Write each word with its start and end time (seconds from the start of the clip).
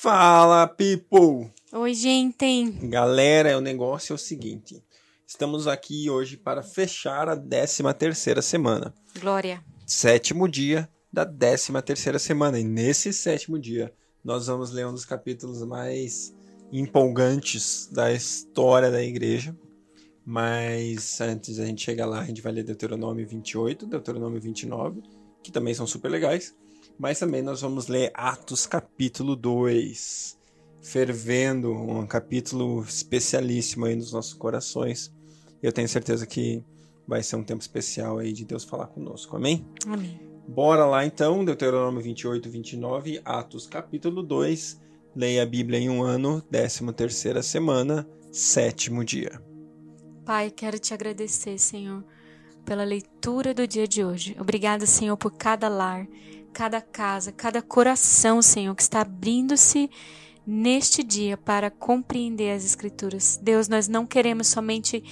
Fala, 0.00 0.68
people! 0.68 1.50
Oi, 1.72 1.92
gente! 1.92 2.70
Galera, 2.84 3.58
o 3.58 3.60
negócio 3.60 4.12
é 4.12 4.14
o 4.14 4.18
seguinte. 4.18 4.80
Estamos 5.26 5.66
aqui 5.66 6.08
hoje 6.08 6.36
para 6.36 6.62
fechar 6.62 7.28
a 7.28 7.36
13 7.36 7.82
terceira 7.98 8.40
semana. 8.40 8.94
Glória! 9.18 9.60
Sétimo 9.84 10.48
dia 10.48 10.88
da 11.12 11.26
13 11.26 11.72
terceira 11.84 12.20
semana. 12.20 12.60
E 12.60 12.62
nesse 12.62 13.12
sétimo 13.12 13.58
dia, 13.58 13.92
nós 14.22 14.46
vamos 14.46 14.70
ler 14.70 14.86
um 14.86 14.92
dos 14.92 15.04
capítulos 15.04 15.64
mais 15.64 16.32
empolgantes 16.70 17.88
da 17.90 18.12
história 18.12 18.92
da 18.92 19.02
igreja. 19.02 19.52
Mas 20.24 21.20
antes 21.20 21.56
da 21.56 21.66
gente 21.66 21.82
chegar 21.82 22.06
lá, 22.06 22.20
a 22.20 22.24
gente 22.24 22.40
vai 22.40 22.52
ler 22.52 22.62
Deuteronômio 22.62 23.26
28, 23.26 23.84
Deuteronômio 23.84 24.40
29, 24.40 25.02
que 25.42 25.50
também 25.50 25.74
são 25.74 25.88
super 25.88 26.08
legais. 26.08 26.54
Mas 26.98 27.18
também 27.18 27.42
nós 27.42 27.60
vamos 27.60 27.86
ler 27.86 28.10
Atos 28.12 28.66
capítulo 28.66 29.36
2, 29.36 30.36
fervendo, 30.82 31.72
um 31.72 32.04
capítulo 32.06 32.82
especialíssimo 32.82 33.86
aí 33.86 33.94
nos 33.94 34.12
nossos 34.12 34.34
corações. 34.34 35.12
Eu 35.62 35.72
tenho 35.72 35.88
certeza 35.88 36.26
que 36.26 36.62
vai 37.06 37.22
ser 37.22 37.36
um 37.36 37.44
tempo 37.44 37.62
especial 37.62 38.18
aí 38.18 38.32
de 38.32 38.44
Deus 38.44 38.64
falar 38.64 38.88
conosco. 38.88 39.36
Amém? 39.36 39.64
Amém. 39.86 40.20
Bora 40.48 40.86
lá 40.86 41.06
então, 41.06 41.44
Deuteronômio 41.44 42.02
28, 42.02 42.50
29, 42.50 43.20
Atos 43.24 43.66
capítulo 43.66 44.22
2. 44.22 44.80
Leia 45.14 45.42
a 45.42 45.46
Bíblia 45.46 45.78
em 45.78 45.88
um 45.88 46.02
ano, 46.02 46.40
13 46.50 46.92
terceira 46.92 47.42
semana, 47.42 48.08
sétimo 48.32 49.04
dia. 49.04 49.40
Pai, 50.24 50.50
quero 50.50 50.78
te 50.78 50.92
agradecer, 50.92 51.58
Senhor, 51.58 52.04
pela 52.64 52.84
leitura 52.84 53.54
do 53.54 53.66
dia 53.66 53.86
de 53.86 54.04
hoje. 54.04 54.36
Obrigada, 54.38 54.84
Senhor, 54.84 55.16
por 55.16 55.32
cada 55.32 55.68
lar, 55.68 56.06
cada 56.52 56.80
casa, 56.80 57.32
cada 57.32 57.62
coração, 57.62 58.42
Senhor, 58.42 58.74
que 58.74 58.82
está 58.82 59.00
abrindo-se 59.00 59.90
neste 60.46 61.02
dia 61.02 61.36
para 61.36 61.70
compreender 61.70 62.52
as 62.52 62.64
Escrituras. 62.64 63.38
Deus, 63.42 63.68
nós 63.68 63.86
não 63.86 64.06
queremos 64.06 64.48
somente 64.48 65.04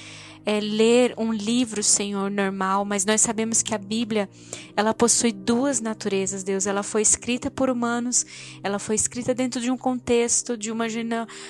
é, 0.46 0.60
ler 0.60 1.12
um 1.18 1.32
livro, 1.32 1.82
Senhor, 1.82 2.30
normal, 2.30 2.84
mas 2.84 3.04
nós 3.04 3.20
sabemos 3.20 3.60
que 3.60 3.74
a 3.74 3.78
Bíblia 3.78 4.30
ela 4.76 4.94
possui 4.94 5.32
duas 5.32 5.80
naturezas, 5.80 6.44
Deus. 6.44 6.66
Ela 6.66 6.82
foi 6.84 7.02
escrita 7.02 7.50
por 7.50 7.68
humanos, 7.68 8.24
ela 8.62 8.78
foi 8.78 8.94
escrita 8.94 9.34
dentro 9.34 9.60
de 9.60 9.70
um 9.70 9.76
contexto, 9.76 10.56
de 10.56 10.70
uma 10.70 10.86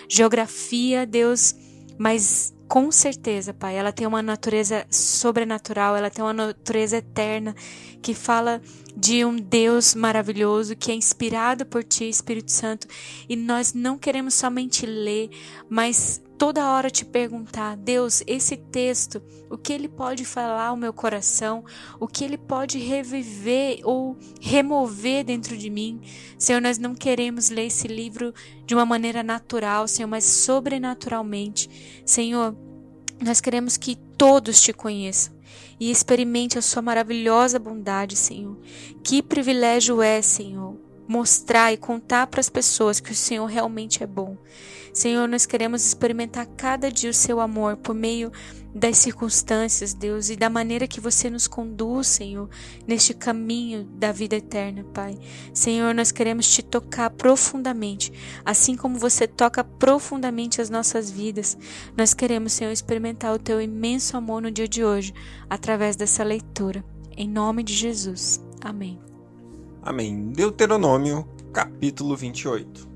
geografia, 0.08 1.06
Deus, 1.06 1.54
mas 1.98 2.55
com 2.68 2.90
certeza, 2.90 3.54
Pai, 3.54 3.76
ela 3.76 3.92
tem 3.92 4.06
uma 4.06 4.22
natureza 4.22 4.86
sobrenatural, 4.90 5.96
ela 5.96 6.10
tem 6.10 6.24
uma 6.24 6.32
natureza 6.32 6.96
eterna 6.96 7.54
que 8.02 8.12
fala 8.12 8.60
de 8.96 9.24
um 9.24 9.36
Deus 9.36 9.94
maravilhoso 9.94 10.74
que 10.74 10.90
é 10.90 10.94
inspirado 10.94 11.64
por 11.66 11.84
Ti, 11.84 12.08
Espírito 12.08 12.50
Santo, 12.50 12.86
e 13.28 13.36
nós 13.36 13.72
não 13.72 13.98
queremos 13.98 14.34
somente 14.34 14.86
ler, 14.86 15.30
mas 15.68 16.22
toda 16.38 16.70
hora 16.70 16.90
te 16.90 17.04
perguntar, 17.04 17.76
Deus, 17.76 18.22
esse 18.26 18.56
texto, 18.56 19.22
o 19.50 19.56
que 19.56 19.72
ele 19.72 19.88
pode 19.88 20.24
falar 20.24 20.66
ao 20.66 20.76
meu 20.76 20.92
coração, 20.92 21.64
o 21.98 22.06
que 22.06 22.24
ele 22.24 22.36
pode 22.36 22.78
reviver 22.78 23.80
ou 23.84 24.16
remover 24.40 25.24
dentro 25.24 25.56
de 25.56 25.70
mim. 25.70 26.00
Senhor, 26.38 26.60
nós 26.60 26.78
não 26.78 26.94
queremos 26.94 27.50
ler 27.50 27.66
esse 27.66 27.88
livro 27.88 28.34
de 28.64 28.74
uma 28.74 28.86
maneira 28.86 29.22
natural, 29.22 29.88
Senhor, 29.88 30.08
mas 30.08 30.24
sobrenaturalmente. 30.24 32.02
Senhor, 32.04 32.54
nós 33.20 33.40
queremos 33.40 33.76
que 33.76 33.96
todos 34.16 34.60
te 34.60 34.72
conheçam 34.72 35.34
e 35.80 35.90
experimente 35.90 36.58
a 36.58 36.62
sua 36.62 36.82
maravilhosa 36.82 37.58
bondade, 37.58 38.16
Senhor. 38.16 38.58
Que 39.02 39.22
privilégio 39.22 40.02
é, 40.02 40.20
Senhor, 40.20 40.76
mostrar 41.08 41.72
e 41.72 41.76
contar 41.76 42.26
para 42.26 42.40
as 42.40 42.50
pessoas 42.50 43.00
que 43.00 43.12
o 43.12 43.16
Senhor 43.16 43.46
realmente 43.46 44.02
é 44.02 44.06
bom. 44.06 44.36
Senhor, 44.96 45.28
nós 45.28 45.44
queremos 45.44 45.84
experimentar 45.84 46.46
cada 46.56 46.90
dia 46.90 47.10
o 47.10 47.12
seu 47.12 47.38
amor 47.38 47.76
por 47.76 47.94
meio 47.94 48.32
das 48.74 48.96
circunstâncias, 48.96 49.92
Deus, 49.92 50.30
e 50.30 50.36
da 50.36 50.48
maneira 50.48 50.88
que 50.88 51.02
você 51.02 51.28
nos 51.28 51.46
conduz, 51.46 52.06
Senhor, 52.06 52.48
neste 52.86 53.12
caminho 53.12 53.84
da 53.84 54.10
vida 54.10 54.36
eterna, 54.36 54.82
Pai. 54.94 55.18
Senhor, 55.52 55.94
nós 55.94 56.10
queremos 56.10 56.48
te 56.48 56.62
tocar 56.62 57.10
profundamente, 57.10 58.10
assim 58.42 58.74
como 58.74 58.98
você 58.98 59.28
toca 59.28 59.62
profundamente 59.62 60.62
as 60.62 60.70
nossas 60.70 61.10
vidas. 61.10 61.58
Nós 61.94 62.14
queremos, 62.14 62.54
Senhor, 62.54 62.70
experimentar 62.70 63.34
o 63.34 63.38
teu 63.38 63.60
imenso 63.60 64.16
amor 64.16 64.40
no 64.40 64.50
dia 64.50 64.66
de 64.66 64.82
hoje, 64.82 65.12
através 65.50 65.94
dessa 65.94 66.24
leitura. 66.24 66.82
Em 67.14 67.28
nome 67.28 67.62
de 67.62 67.74
Jesus. 67.74 68.42
Amém. 68.62 68.98
Amém. 69.82 70.32
Deuteronômio, 70.32 71.28
capítulo 71.52 72.16
28. 72.16 72.95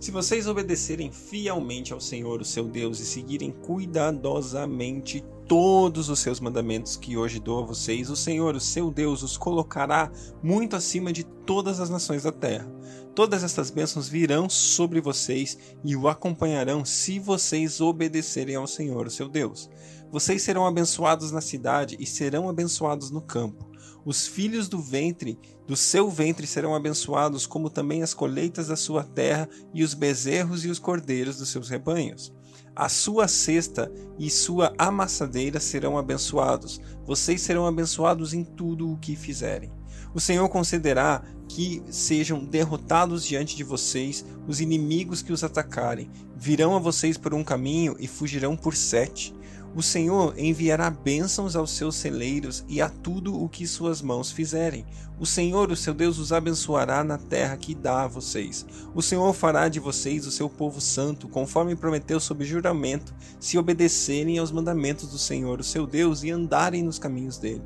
Se 0.00 0.10
vocês 0.10 0.46
obedecerem 0.46 1.12
fielmente 1.12 1.92
ao 1.92 2.00
Senhor, 2.00 2.40
o 2.40 2.44
seu 2.44 2.64
Deus, 2.64 3.00
e 3.00 3.04
seguirem 3.04 3.50
cuidadosamente 3.50 5.22
todos 5.46 6.08
os 6.08 6.20
seus 6.20 6.40
mandamentos 6.40 6.96
que 6.96 7.18
hoje 7.18 7.38
dou 7.38 7.62
a 7.62 7.66
vocês, 7.66 8.08
o 8.08 8.16
Senhor, 8.16 8.54
o 8.54 8.60
seu 8.60 8.90
Deus, 8.90 9.22
os 9.22 9.36
colocará 9.36 10.10
muito 10.42 10.74
acima 10.74 11.12
de 11.12 11.22
todas 11.22 11.80
as 11.80 11.90
nações 11.90 12.22
da 12.22 12.32
terra. 12.32 12.66
Todas 13.14 13.44
estas 13.44 13.70
bênçãos 13.70 14.08
virão 14.08 14.48
sobre 14.48 15.02
vocês 15.02 15.58
e 15.84 15.94
o 15.94 16.08
acompanharão 16.08 16.82
se 16.82 17.18
vocês 17.18 17.78
obedecerem 17.78 18.56
ao 18.56 18.66
Senhor, 18.66 19.06
o 19.06 19.10
seu 19.10 19.28
Deus. 19.28 19.68
Vocês 20.10 20.42
serão 20.42 20.66
abençoados 20.66 21.30
na 21.30 21.40
cidade 21.40 21.96
e 22.00 22.06
serão 22.06 22.48
abençoados 22.48 23.10
no 23.10 23.20
campo. 23.20 23.70
Os 24.04 24.26
filhos 24.26 24.68
do 24.68 24.80
ventre 24.80 25.38
do 25.66 25.76
seu 25.76 26.10
ventre 26.10 26.46
serão 26.46 26.74
abençoados, 26.74 27.46
como 27.46 27.70
também 27.70 28.02
as 28.02 28.12
colheitas 28.12 28.66
da 28.66 28.76
sua 28.76 29.04
terra 29.04 29.48
e 29.72 29.84
os 29.84 29.94
bezerros 29.94 30.64
e 30.64 30.68
os 30.68 30.80
cordeiros 30.80 31.38
dos 31.38 31.48
seus 31.48 31.68
rebanhos. 31.68 32.32
A 32.74 32.88
sua 32.88 33.28
cesta 33.28 33.92
e 34.18 34.30
sua 34.30 34.72
amassadeira 34.78 35.60
serão 35.60 35.98
abençoados. 35.98 36.80
Vocês 37.04 37.40
serão 37.40 37.66
abençoados 37.66 38.32
em 38.32 38.42
tudo 38.42 38.90
o 38.90 38.96
que 38.96 39.14
fizerem. 39.14 39.70
O 40.14 40.20
Senhor 40.20 40.48
concederá 40.48 41.22
que 41.48 41.82
sejam 41.90 42.44
derrotados 42.44 43.24
diante 43.24 43.56
de 43.56 43.62
vocês 43.62 44.24
os 44.48 44.60
inimigos 44.60 45.22
que 45.22 45.32
os 45.32 45.44
atacarem. 45.44 46.10
Virão 46.36 46.74
a 46.74 46.78
vocês 46.78 47.16
por 47.16 47.34
um 47.34 47.44
caminho 47.44 47.96
e 47.98 48.08
fugirão 48.08 48.56
por 48.56 48.74
sete. 48.74 49.34
O 49.72 49.82
Senhor 49.82 50.36
enviará 50.36 50.90
bênçãos 50.90 51.54
aos 51.54 51.70
seus 51.70 51.94
celeiros 51.94 52.64
e 52.68 52.82
a 52.82 52.88
tudo 52.88 53.40
o 53.40 53.48
que 53.48 53.68
suas 53.68 54.02
mãos 54.02 54.32
fizerem. 54.32 54.84
O 55.18 55.24
Senhor, 55.24 55.70
o 55.70 55.76
seu 55.76 55.94
Deus, 55.94 56.18
os 56.18 56.32
abençoará 56.32 57.04
na 57.04 57.16
terra 57.16 57.56
que 57.56 57.72
dá 57.72 58.02
a 58.02 58.08
vocês. 58.08 58.66
O 58.94 59.00
Senhor 59.00 59.32
fará 59.32 59.68
de 59.68 59.78
vocês 59.78 60.26
o 60.26 60.30
seu 60.32 60.48
povo 60.48 60.80
santo, 60.80 61.28
conforme 61.28 61.76
prometeu 61.76 62.18
sob 62.18 62.44
juramento, 62.44 63.14
se 63.38 63.56
obedecerem 63.56 64.38
aos 64.38 64.50
mandamentos 64.50 65.08
do 65.08 65.18
Senhor, 65.18 65.60
o 65.60 65.64
seu 65.64 65.86
Deus, 65.86 66.24
e 66.24 66.30
andarem 66.30 66.82
nos 66.82 66.98
caminhos 66.98 67.38
dele. 67.38 67.62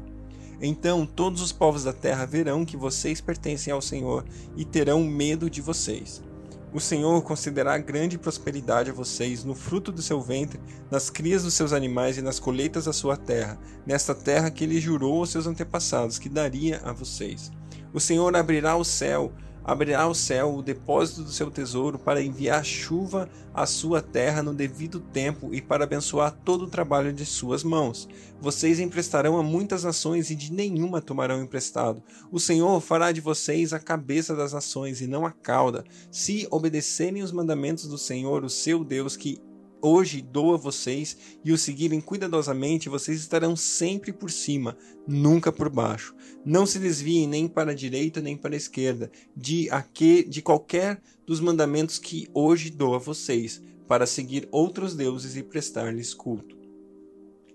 Então 0.61 1.07
todos 1.07 1.41
os 1.41 1.53
povos 1.53 1.85
da 1.85 1.93
terra 1.93 2.27
verão 2.27 2.67
que 2.67 2.77
vocês 2.77 3.21
pertencem 3.21 3.73
ao 3.73 3.81
Senhor 3.81 4.25
e 4.57 4.65
terão 4.65 5.03
medo 5.05 5.49
de 5.49 5.63
vocês. 5.63 6.23
O 6.75 6.81
Senhor 6.81 7.23
concederá 7.23 7.79
grande 7.79 8.19
prosperidade 8.19 8.91
a 8.91 8.93
vocês 8.93 9.45
no 9.45 9.55
fruto 9.55 9.93
do 9.93 10.03
seu 10.03 10.21
ventre, 10.21 10.59
nas 10.91 11.09
crias 11.09 11.45
dos 11.45 11.55
seus 11.55 11.73
animais 11.73 12.19
e 12.19 12.23
nas 12.23 12.41
colheitas 12.41 12.87
da 12.87 12.93
sua 12.93 13.17
terra, 13.17 13.57
nesta 13.87 14.13
terra 14.13 14.51
que 14.51 14.65
ele 14.65 14.81
jurou 14.81 15.21
aos 15.21 15.31
seus 15.31 15.47
antepassados 15.47 16.19
que 16.19 16.29
daria 16.29 16.81
a 16.83 16.93
vocês. 16.93 17.53
O 17.93 18.01
Senhor 18.01 18.35
abrirá 18.35 18.75
o 18.75 18.83
céu 18.83 19.33
abrirá 19.65 20.07
o 20.07 20.15
céu, 20.15 20.55
o 20.55 20.63
depósito 20.63 21.23
do 21.23 21.33
seu 21.33 21.51
tesouro, 21.51 21.99
para 21.99 22.23
enviar 22.23 22.65
chuva 22.65 23.29
à 23.55 23.65
sua 23.65 24.03
terra 24.03 24.43
no 24.43 24.53
devido 24.53 25.01
tempo 25.01 25.55
e 25.55 25.63
para 25.63 25.85
abençoar 25.85 26.31
todo 26.45 26.67
o 26.67 26.71
trabalho 26.71 27.13
de 27.13 27.25
suas 27.25 27.65
mãos. 27.65 28.09
Vocês 28.41 28.79
emprestarão 28.79 29.39
a 29.39 29.43
muitas 29.43 29.85
nações 29.85 30.31
e 30.31 30.35
de 30.35 30.53
nenhuma 30.53 31.01
tomarão 31.01 31.43
emprestado. 31.43 32.03
O 32.31 32.39
Senhor 32.39 32.79
fará 32.81 33.11
de 33.11 33.21
vocês 33.21 33.73
a 33.73 33.79
cabeça 33.79 34.37
das 34.37 34.53
nações 34.53 35.01
e 35.01 35.07
não 35.07 35.25
a 35.25 35.31
cauda, 35.31 35.83
se 36.11 36.47
obedecerem 36.51 37.23
os 37.23 37.33
mandamentos 37.33 37.89
do 37.89 37.97
Senhor, 37.97 38.45
o 38.45 38.51
seu 38.51 38.85
Deus, 38.85 39.17
que 39.17 39.41
hoje 39.85 40.23
dou 40.23 40.55
a 40.55 40.57
vocês 40.57 41.17
e 41.45 41.53
o 41.53 41.59
seguirem 41.59 42.01
cuidadosamente, 42.01 42.89
vocês 42.89 43.21
estarão 43.21 43.55
sempre 43.55 44.13
por 44.13 44.31
cima, 44.31 44.77
nunca 45.07 45.53
por 45.53 45.69
baixo. 45.69 46.15
Não 46.45 46.65
se 46.65 46.79
desviem 46.79 47.29
nem 47.29 47.47
para 47.47 47.73
a 47.73 47.75
direita 47.75 48.23
nem 48.23 48.37
para 48.37 48.55
a 48.55 48.57
esquerda 48.57 49.11
de, 49.37 49.69
aque, 49.71 50.25
de 50.25 50.41
qualquer 50.41 51.03
dos 51.27 51.41
mandamentos 51.41 51.99
que 51.99 52.29
hoje 52.33 52.71
dou 52.71 52.95
a 52.95 52.99
vocês, 52.99 53.63
para 53.87 54.07
seguir 54.07 54.49
outros 54.51 54.95
deuses 54.95 55.37
e 55.37 55.43
prestar-lhes 55.43 56.15
culto. 56.15 56.57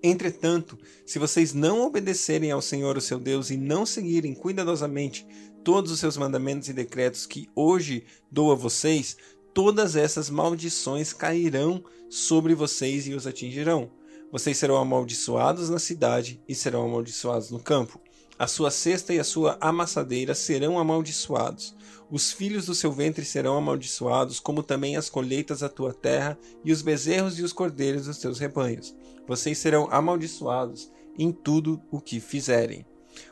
Entretanto, 0.02 0.78
se 1.06 1.20
vocês 1.20 1.54
não 1.54 1.82
obedecerem 1.82 2.52
ao 2.52 2.62
Senhor, 2.62 2.96
o 2.96 3.02
seu 3.02 3.20
Deus, 3.20 3.50
e 3.50 3.58
não 3.58 3.86
seguirem 3.86 4.34
cuidadosamente 4.34 5.28
todos 5.64 5.92
os 5.92 6.00
seus 6.00 6.16
mandamentos 6.16 6.70
e 6.70 6.74
decretos 6.74 7.26
que 7.26 7.50
hoje 7.54 8.06
dou 8.32 8.52
a 8.52 8.56
vocês, 8.56 9.18
todas 9.54 9.96
essas 9.96 10.30
maldições 10.30 11.14
cairão 11.14 11.84
sobre 12.10 12.56
vocês 12.56 13.08
e 13.08 13.14
os 13.14 13.28
atingirão. 13.28 13.92
Vocês 14.32 14.58
serão 14.58 14.78
amaldiçoados 14.78 15.70
na 15.70 15.80
cidade 15.80 16.42
e 16.48 16.54
serão 16.54 16.86
amaldiçoados 16.86 17.50
no 17.50 17.60
campo. 17.60 18.00
A 18.38 18.48
sua 18.48 18.72
cesta 18.72 19.14
e 19.14 19.20
a 19.20 19.24
sua 19.24 19.58
amassadeira 19.60 20.34
serão 20.34 20.80
amaldiçoados. 20.80 21.76
Os 22.10 22.32
filhos 22.32 22.68
do 22.68 22.74
seu 22.74 22.92
ventre 22.92 23.26
serão 23.26 23.58
amaldiçoados, 23.58 24.40
como 24.40 24.64
também 24.64 24.96
as 24.96 25.10
colheitas 25.10 25.60
da 25.60 25.68
tua 25.68 25.94
terra, 25.94 26.38
e 26.64 26.72
os 26.72 26.82
bezerros 26.82 27.38
e 27.38 27.44
os 27.44 27.52
cordeiros 27.52 28.06
dos 28.06 28.18
teus 28.18 28.40
rebanhos. 28.40 28.96
Vocês 29.28 29.58
serão 29.58 29.88
amaldiçoados 29.92 30.90
em 31.18 31.32
tudo 31.32 31.82
o 31.92 32.00
que 32.00 32.20
fizerem. 32.20 32.86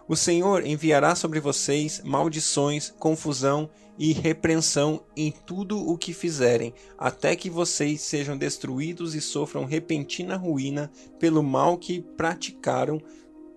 O 0.08 0.16
Senhor 0.16 0.66
enviará 0.66 1.16
sobre 1.16 1.40
vocês 1.40 2.02
maldições, 2.04 2.94
confusão 2.98 3.70
e 3.98 4.14
repreensão 4.14 5.04
em 5.16 5.32
tudo 5.32 5.78
o 5.78 5.98
que 5.98 6.14
fizerem, 6.14 6.74
até 6.98 7.36
que 7.36 7.50
vocês 7.50 8.02
sejam 8.02 8.38
destruídos 8.38 9.16
e 9.16 9.22
sofram 9.22 9.66
repentina 9.66 10.36
ruína 10.36 10.92
pelo 11.20 11.42
mal 11.42 11.78
que 11.78 12.02
praticaram 12.02 13.02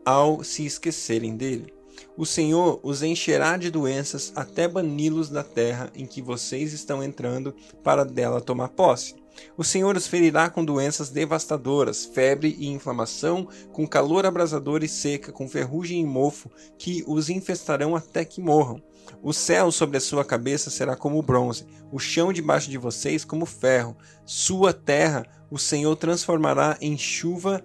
ao 0.05 0.43
se 0.43 0.64
esquecerem 0.64 1.37
dele. 1.37 1.80
O 2.17 2.26
Senhor 2.26 2.81
os 2.82 3.02
encherá 3.02 3.56
de 3.56 3.70
doenças 3.70 4.32
até 4.35 4.69
bani-los 4.69 5.29
da 5.29 5.43
terra 5.43 5.91
em 5.94 6.06
que 6.06 6.20
vocês 6.20 6.73
estão 6.73 7.02
entrando 7.02 7.55
para 7.82 8.05
dela 8.05 8.41
tomar 8.41 8.69
posse. 8.69 9.14
O 9.56 9.64
Senhor 9.64 9.97
os 9.97 10.06
ferirá 10.06 10.50
com 10.50 10.64
doenças 10.64 11.11
devastadoras, 11.11 12.05
febre 12.05 12.56
e 12.58 12.69
inflamação, 12.69 13.49
com 13.73 13.87
calor 13.87 14.26
abrasador 14.26 14.82
e 14.82 14.88
seca, 14.88 15.32
com 15.32 15.49
ferrugem 15.49 16.00
e 16.00 16.06
mofo, 16.06 16.50
que 16.79 17.05
os 17.06 17.31
infestarão 17.31 17.97
até 17.97 18.25
que 18.25 18.41
morram. 18.41 18.82
O 19.23 19.32
céu 19.32 19.70
sobre 19.73 19.97
a 19.97 20.00
sua 20.00 20.25
cabeça 20.25 20.70
será 20.70 20.94
como 20.97 21.23
bronze, 21.23 21.67
o 21.91 21.99
chão 21.99 22.32
debaixo 22.32 22.70
de 22.70 22.79
vocês 22.79 23.25
como 23.25 23.47
ferro. 23.47 23.97
Sua 24.25 24.73
terra 24.73 25.26
o 25.50 25.58
Senhor 25.58 25.97
transformará 25.97 26.76
em 26.81 26.97
chuva 26.97 27.62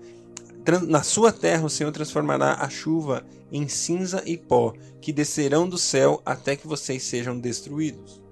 na 0.88 1.04
sua 1.04 1.32
terra 1.32 1.66
o 1.66 1.70
Senhor 1.70 1.92
transformará 1.92 2.54
a 2.54 2.68
chuva 2.68 3.24
em 3.52 3.68
cinza 3.68 4.24
e 4.26 4.38
pó, 4.38 4.74
que 5.02 5.14
descerão 5.14 5.68
do 5.68 5.78
céu 5.78 6.22
até 6.26 6.56
que 6.56 6.68
vocês 6.68 7.04
sejam 7.04 7.40
destruídos. 7.40 8.26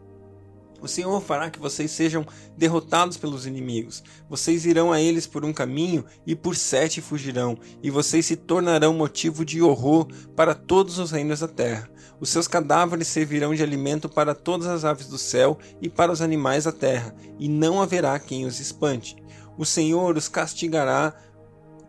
O 0.84 0.88
Senhor 0.88 1.22
fará 1.22 1.50
que 1.50 1.60
vocês 1.60 1.92
sejam 1.92 2.28
derrotados 2.58 3.16
pelos 3.16 3.46
inimigos. 3.46 4.04
Vocês 4.30 4.66
irão 4.66 4.92
a 4.92 5.00
eles 5.00 5.26
por 5.26 5.46
um 5.46 5.54
caminho 5.54 6.04
e 6.28 6.36
por 6.36 6.58
sete 6.58 7.00
fugirão, 7.00 7.58
e 7.82 7.90
vocês 7.90 8.26
se 8.26 8.36
tornarão 8.36 8.94
motivo 8.94 9.46
de 9.46 9.62
horror 9.62 10.08
para 10.36 10.54
todos 10.54 11.00
os 11.00 11.10
reinos 11.10 11.40
da 11.40 11.48
terra. 11.48 11.90
Os 12.20 12.28
seus 12.28 12.50
cadáveres 12.50 13.08
servirão 13.08 13.56
de 13.56 13.64
alimento 13.64 14.10
para 14.10 14.36
todas 14.36 14.68
as 14.68 14.84
aves 14.84 15.08
do 15.08 15.18
céu 15.18 15.58
e 15.82 15.88
para 15.88 16.12
os 16.12 16.22
animais 16.22 16.66
da 16.66 16.72
terra, 16.74 17.16
e 17.40 17.48
não 17.48 17.82
haverá 17.82 18.20
quem 18.20 18.46
os 18.46 18.60
espante. 18.60 19.16
O 19.58 19.64
Senhor 19.64 20.18
os 20.18 20.28
castigará 20.28 21.16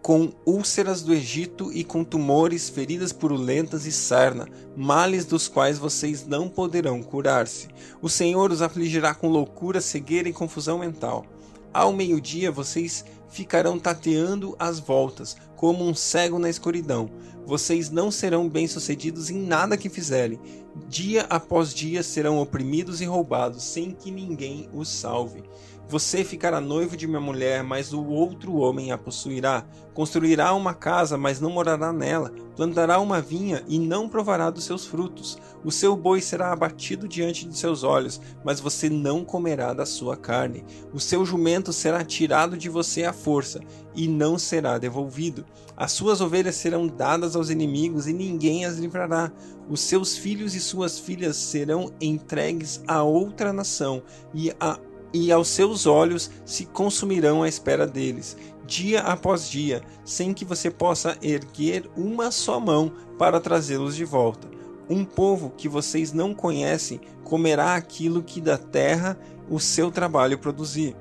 com 0.04 0.30
úlceras 0.44 1.00
do 1.00 1.14
Egito 1.14 1.72
e 1.72 1.82
com 1.82 2.04
tumores, 2.04 2.68
feridas 2.68 3.10
purulentas 3.10 3.86
e 3.86 3.90
sarna, 3.90 4.46
males 4.76 5.24
dos 5.24 5.48
quais 5.48 5.78
vocês 5.78 6.26
não 6.26 6.46
poderão 6.46 7.02
curar-se. 7.02 7.68
O 8.02 8.10
Senhor 8.10 8.52
os 8.52 8.60
afligirá 8.60 9.14
com 9.14 9.30
loucura, 9.30 9.80
cegueira 9.80 10.28
e 10.28 10.32
confusão 10.34 10.76
mental. 10.76 11.24
Ao 11.72 11.90
meio-dia 11.90 12.52
vocês 12.52 13.02
ficarão 13.30 13.78
tateando 13.78 14.54
as 14.58 14.78
voltas, 14.78 15.38
como 15.56 15.82
um 15.88 15.94
cego 15.94 16.38
na 16.38 16.50
escuridão. 16.50 17.08
Vocês 17.46 17.88
não 17.88 18.10
serão 18.10 18.46
bem-sucedidos 18.46 19.30
em 19.30 19.38
nada 19.38 19.74
que 19.74 19.88
fizerem. 19.88 20.38
Dia 20.86 21.22
após 21.30 21.72
dia 21.72 22.02
serão 22.02 22.38
oprimidos 22.38 23.00
e 23.00 23.06
roubados, 23.06 23.64
sem 23.64 23.92
que 23.92 24.10
ninguém 24.10 24.68
os 24.70 24.90
salve. 24.90 25.42
Você 25.86 26.24
ficará 26.24 26.60
noivo 26.60 26.96
de 26.96 27.06
minha 27.06 27.20
mulher, 27.20 27.62
mas 27.62 27.92
o 27.92 28.04
outro 28.04 28.56
homem 28.56 28.90
a 28.90 28.98
possuirá. 28.98 29.64
Construirá 29.92 30.52
uma 30.54 30.74
casa, 30.74 31.18
mas 31.18 31.40
não 31.40 31.50
morará 31.50 31.92
nela. 31.92 32.32
Plantará 32.56 32.98
uma 32.98 33.20
vinha 33.20 33.62
e 33.68 33.78
não 33.78 34.08
provará 34.08 34.50
dos 34.50 34.64
seus 34.64 34.86
frutos. 34.86 35.38
O 35.62 35.70
seu 35.70 35.94
boi 35.94 36.20
será 36.20 36.52
abatido 36.52 37.06
diante 37.06 37.46
de 37.46 37.56
seus 37.56 37.84
olhos, 37.84 38.20
mas 38.42 38.60
você 38.60 38.88
não 38.88 39.24
comerá 39.24 39.74
da 39.74 39.84
sua 39.84 40.16
carne. 40.16 40.64
O 40.92 40.98
seu 40.98 41.24
jumento 41.24 41.72
será 41.72 42.02
tirado 42.02 42.56
de 42.56 42.68
você 42.68 43.04
à 43.04 43.12
força 43.12 43.60
e 43.94 44.08
não 44.08 44.38
será 44.38 44.78
devolvido. 44.78 45.44
As 45.76 45.92
suas 45.92 46.20
ovelhas 46.20 46.56
serão 46.56 46.86
dadas 46.86 47.36
aos 47.36 47.50
inimigos 47.50 48.08
e 48.08 48.12
ninguém 48.12 48.64
as 48.64 48.78
livrará. 48.78 49.30
Os 49.68 49.80
seus 49.80 50.16
filhos 50.16 50.54
e 50.54 50.60
suas 50.60 50.98
filhas 50.98 51.36
serão 51.36 51.92
entregues 52.00 52.82
a 52.86 53.02
outra 53.02 53.52
nação 53.52 54.02
e 54.32 54.50
a 54.58 54.78
e 55.14 55.30
aos 55.30 55.46
seus 55.46 55.86
olhos 55.86 56.28
se 56.44 56.66
consumirão 56.66 57.44
à 57.44 57.48
espera 57.48 57.86
deles, 57.86 58.36
dia 58.66 59.00
após 59.00 59.48
dia, 59.48 59.80
sem 60.04 60.34
que 60.34 60.44
você 60.44 60.72
possa 60.72 61.16
erguer 61.22 61.88
uma 61.96 62.32
só 62.32 62.58
mão 62.58 62.92
para 63.16 63.40
trazê-los 63.40 63.94
de 63.94 64.04
volta. 64.04 64.48
Um 64.90 65.04
povo 65.04 65.50
que 65.56 65.68
vocês 65.68 66.12
não 66.12 66.34
conhecem 66.34 67.00
comerá 67.22 67.76
aquilo 67.76 68.24
que 68.24 68.40
da 68.40 68.58
terra 68.58 69.16
o 69.48 69.60
seu 69.60 69.88
trabalho 69.90 70.36
produzir, 70.36 70.96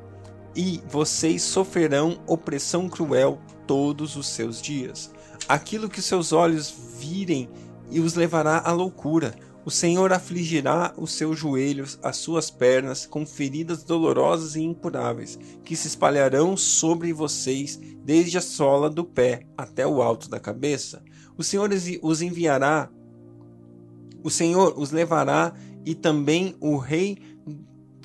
e 0.56 0.80
vocês 0.88 1.42
sofrerão 1.42 2.20
opressão 2.28 2.88
cruel 2.88 3.40
todos 3.66 4.16
os 4.16 4.28
seus 4.28 4.62
dias. 4.62 5.12
Aquilo 5.50 5.90
que 5.90 6.02
seus 6.04 6.32
olhos 6.32 6.72
virem 7.00 7.50
e 7.90 8.00
os 8.00 8.14
levará 8.14 8.62
à 8.64 8.72
loucura, 8.72 9.34
o 9.66 9.72
Senhor 9.72 10.12
afligirá 10.12 10.94
os 10.98 11.14
seus 11.14 11.40
joelhos, 11.40 11.98
as 12.04 12.18
suas 12.18 12.52
pernas, 12.52 13.06
com 13.06 13.26
feridas 13.26 13.84
dolorosas 13.84 14.56
e 14.56 14.62
incuráveis, 14.62 15.40
que 15.64 15.76
se 15.76 15.88
espalharão 15.88 16.58
sobre 16.58 17.14
vocês 17.14 17.80
desde 18.04 18.38
a 18.38 18.42
sola 18.42 18.90
do 18.90 19.06
pé 19.06 19.46
até 19.58 19.88
o 19.88 20.02
alto 20.02 20.30
da 20.30 20.40
cabeça. 20.40 21.02
O 21.38 21.44
Senhor 21.44 21.70
os 22.02 22.22
enviará, 22.22 22.90
o 24.22 24.30
Senhor 24.30 24.74
os 24.78 24.92
levará 24.92 25.54
e 25.86 25.96
também 25.96 26.56
o 26.60 26.78
rei 26.78 27.18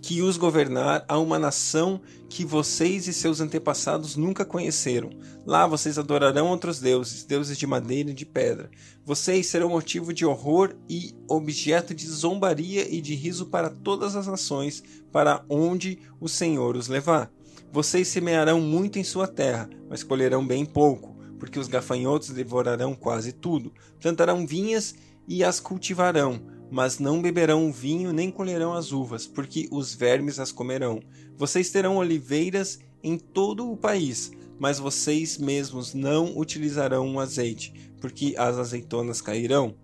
que 0.01 0.23
os 0.23 0.37
governar 0.37 1.05
a 1.09 1.19
uma 1.19 1.39
nação 1.39 2.01
que 2.29 2.45
vocês 2.45 3.09
e 3.09 3.13
seus 3.13 3.41
antepassados 3.41 4.17
nunca 4.17 4.45
conheceram. 4.45 5.11
Lá 5.47 5.67
vocês 5.67 5.99
adorarão 5.99 6.49
outros 6.49 6.79
deuses, 6.79 7.25
deuses 7.25 7.59
de 7.59 7.67
madeira 7.67 8.11
e 8.11 8.15
de 8.15 8.25
pedra. 8.25 8.71
Vocês 9.05 9.47
serão 9.47 9.71
motivo 9.71 10.13
de 10.13 10.25
horror 10.25 10.75
e 10.89 11.15
objeto 11.29 11.95
de 11.95 12.07
zombaria 12.07 12.89
e 12.89 13.01
de 13.01 13.15
riso 13.15 13.47
para 13.47 13.71
todas 13.71 14.15
as 14.15 14.27
nações, 14.27 14.83
para 15.11 15.45
onde 15.49 15.99
o 16.21 16.29
Senhor 16.29 16.77
os 16.77 16.89
levar. 16.89 17.31
Vocês 17.73 18.09
semearão 18.09 18.61
muito 18.61 18.99
em 18.99 19.05
sua 19.05 19.27
terra, 19.27 19.69
mas 19.89 20.03
colherão 20.03 20.47
bem 20.47 20.65
pouco, 20.65 21.17
porque 21.39 21.59
os 21.59 21.69
gafanhotos 21.69 22.31
devorarão 22.31 22.95
quase 22.95 23.33
tudo. 23.33 23.73
Plantarão 24.01 24.47
vinhas 24.47 24.95
e 25.27 25.45
as 25.45 25.61
cultivarão 25.61 26.58
mas 26.71 26.99
não 26.99 27.23
beberão 27.23 27.73
vinho 27.73 28.13
nem 28.13 28.31
colherão 28.31 28.73
as 28.73 28.93
uvas, 28.93 29.27
porque 29.27 29.69
os 29.71 29.95
vermes 29.95 30.39
as 30.39 30.53
comerão. 30.53 31.01
Vocês 31.37 31.71
terão 31.71 31.97
oliveiras 31.97 32.79
em 33.03 33.17
todo 33.19 33.71
o 33.71 33.77
país, 33.77 34.31
mas 34.59 34.79
vocês 34.79 35.39
mesmos 35.39 35.95
não 35.95 36.37
utilizarão 36.37 37.15
o 37.15 37.21
azeite, 37.21 37.73
porque 38.01 38.35
as 38.37 38.59
azeitonas 38.59 39.21
cairão. 39.21 39.75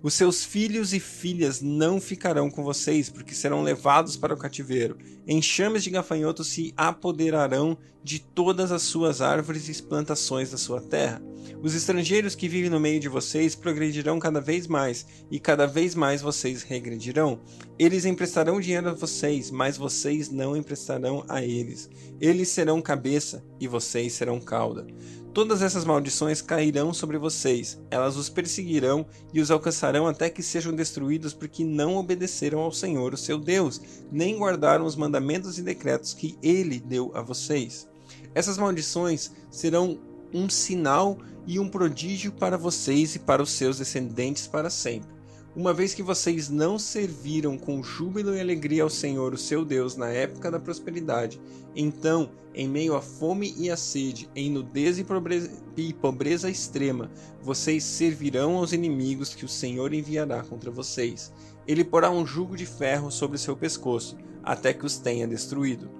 Os 0.00 0.14
seus 0.14 0.44
filhos 0.44 0.92
e 0.92 1.00
filhas 1.00 1.60
não 1.60 2.00
ficarão 2.00 2.48
com 2.48 2.62
vocês, 2.62 3.10
porque 3.10 3.34
serão 3.34 3.62
levados 3.62 4.16
para 4.16 4.32
o 4.32 4.36
cativeiro. 4.36 4.96
Enxames 5.26 5.82
de 5.82 5.90
gafanhotos 5.90 6.48
se 6.48 6.72
apoderarão 6.76 7.76
de 8.02 8.20
todas 8.20 8.70
as 8.70 8.82
suas 8.82 9.20
árvores 9.20 9.68
e 9.68 9.82
plantações 9.82 10.52
da 10.52 10.56
sua 10.56 10.80
terra. 10.80 11.20
Os 11.62 11.74
estrangeiros 11.74 12.34
que 12.34 12.48
vivem 12.48 12.70
no 12.70 12.78
meio 12.78 13.00
de 13.00 13.08
vocês 13.08 13.54
progredirão 13.54 14.18
cada 14.18 14.40
vez 14.40 14.66
mais, 14.66 15.06
e 15.30 15.40
cada 15.40 15.66
vez 15.66 15.94
mais 15.94 16.22
vocês 16.22 16.62
regredirão. 16.62 17.40
Eles 17.78 18.04
emprestarão 18.04 18.60
dinheiro 18.60 18.90
a 18.90 18.94
vocês, 18.94 19.50
mas 19.50 19.76
vocês 19.76 20.30
não 20.30 20.56
emprestarão 20.56 21.24
a 21.28 21.44
eles. 21.44 21.90
Eles 22.20 22.48
serão 22.48 22.80
cabeça 22.80 23.44
e 23.58 23.66
vocês 23.66 24.12
serão 24.12 24.40
cauda. 24.40 24.86
Todas 25.34 25.62
essas 25.62 25.84
maldições 25.84 26.42
cairão 26.42 26.92
sobre 26.92 27.18
vocês, 27.18 27.80
elas 27.90 28.16
os 28.16 28.28
perseguirão 28.28 29.06
e 29.32 29.40
os 29.40 29.50
alcançarão 29.50 30.06
até 30.06 30.28
que 30.30 30.42
sejam 30.42 30.74
destruídos, 30.74 31.32
porque 31.32 31.64
não 31.64 31.96
obedeceram 31.96 32.60
ao 32.60 32.72
Senhor, 32.72 33.14
o 33.14 33.16
seu 33.16 33.38
Deus, 33.38 33.80
nem 34.10 34.36
guardaram 34.38 34.84
os 34.84 34.96
mandamentos 34.96 35.58
e 35.58 35.62
decretos 35.62 36.14
que 36.14 36.36
ele 36.42 36.80
deu 36.80 37.12
a 37.14 37.22
vocês. 37.22 37.86
Essas 38.34 38.58
maldições 38.58 39.30
serão 39.50 39.98
um 40.32 40.48
sinal 40.48 41.18
e 41.46 41.58
um 41.58 41.68
prodígio 41.68 42.32
para 42.32 42.56
vocês 42.56 43.14
e 43.14 43.18
para 43.18 43.42
os 43.42 43.50
seus 43.50 43.78
descendentes 43.78 44.46
para 44.46 44.70
sempre 44.70 45.18
uma 45.58 45.74
vez 45.74 45.92
que 45.92 46.04
vocês 46.04 46.48
não 46.48 46.78
serviram 46.78 47.58
com 47.58 47.82
júbilo 47.82 48.32
e 48.32 48.40
alegria 48.40 48.84
ao 48.84 48.88
Senhor, 48.88 49.34
o 49.34 49.36
seu 49.36 49.64
Deus, 49.64 49.96
na 49.96 50.08
época 50.08 50.52
da 50.52 50.60
prosperidade, 50.60 51.40
então, 51.74 52.30
em 52.54 52.68
meio 52.68 52.94
à 52.94 53.00
fome 53.00 53.52
e 53.56 53.68
à 53.68 53.76
sede, 53.76 54.30
em 54.36 54.52
nudez 54.52 55.00
e 55.00 55.92
pobreza 55.94 56.48
extrema, 56.48 57.10
vocês 57.42 57.82
servirão 57.82 58.56
aos 58.56 58.72
inimigos 58.72 59.34
que 59.34 59.44
o 59.44 59.48
Senhor 59.48 59.92
enviará 59.92 60.44
contra 60.44 60.70
vocês. 60.70 61.32
Ele 61.66 61.82
porá 61.82 62.08
um 62.08 62.24
jugo 62.24 62.56
de 62.56 62.64
ferro 62.64 63.10
sobre 63.10 63.36
seu 63.36 63.56
pescoço, 63.56 64.16
até 64.44 64.72
que 64.72 64.86
os 64.86 64.98
tenha 64.98 65.26
destruído. 65.26 65.90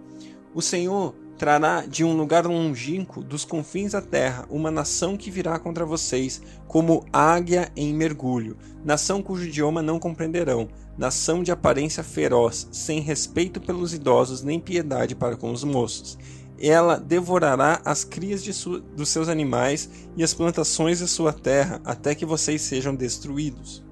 O 0.54 0.62
Senhor 0.62 1.16
trará 1.38 1.86
de 1.86 2.04
um 2.04 2.16
lugar 2.16 2.44
longínquo 2.44 3.22
dos 3.22 3.44
confins 3.44 3.92
da 3.92 4.02
terra 4.02 4.44
uma 4.50 4.70
nação 4.70 5.16
que 5.16 5.30
virá 5.30 5.58
contra 5.58 5.86
vocês, 5.86 6.42
como 6.66 7.06
águia 7.12 7.70
em 7.76 7.94
mergulho, 7.94 8.56
nação 8.84 9.22
cujo 9.22 9.44
idioma 9.46 9.80
não 9.80 10.00
compreenderão, 10.00 10.68
nação 10.98 11.42
de 11.44 11.52
aparência 11.52 12.02
feroz, 12.02 12.68
sem 12.72 13.00
respeito 13.00 13.60
pelos 13.60 13.94
idosos 13.94 14.42
nem 14.42 14.58
piedade 14.58 15.14
para 15.14 15.36
com 15.36 15.52
os 15.52 15.62
moços. 15.62 16.18
Ela 16.60 16.96
devorará 16.98 17.80
as 17.84 18.02
crias 18.02 18.42
dos 18.42 19.08
seus 19.08 19.28
animais 19.28 19.88
e 20.16 20.24
as 20.24 20.34
plantações 20.34 20.98
de 20.98 21.06
sua 21.06 21.32
terra, 21.32 21.80
até 21.84 22.16
que 22.16 22.26
vocês 22.26 22.62
sejam 22.62 22.96
destruídos. 22.96 23.84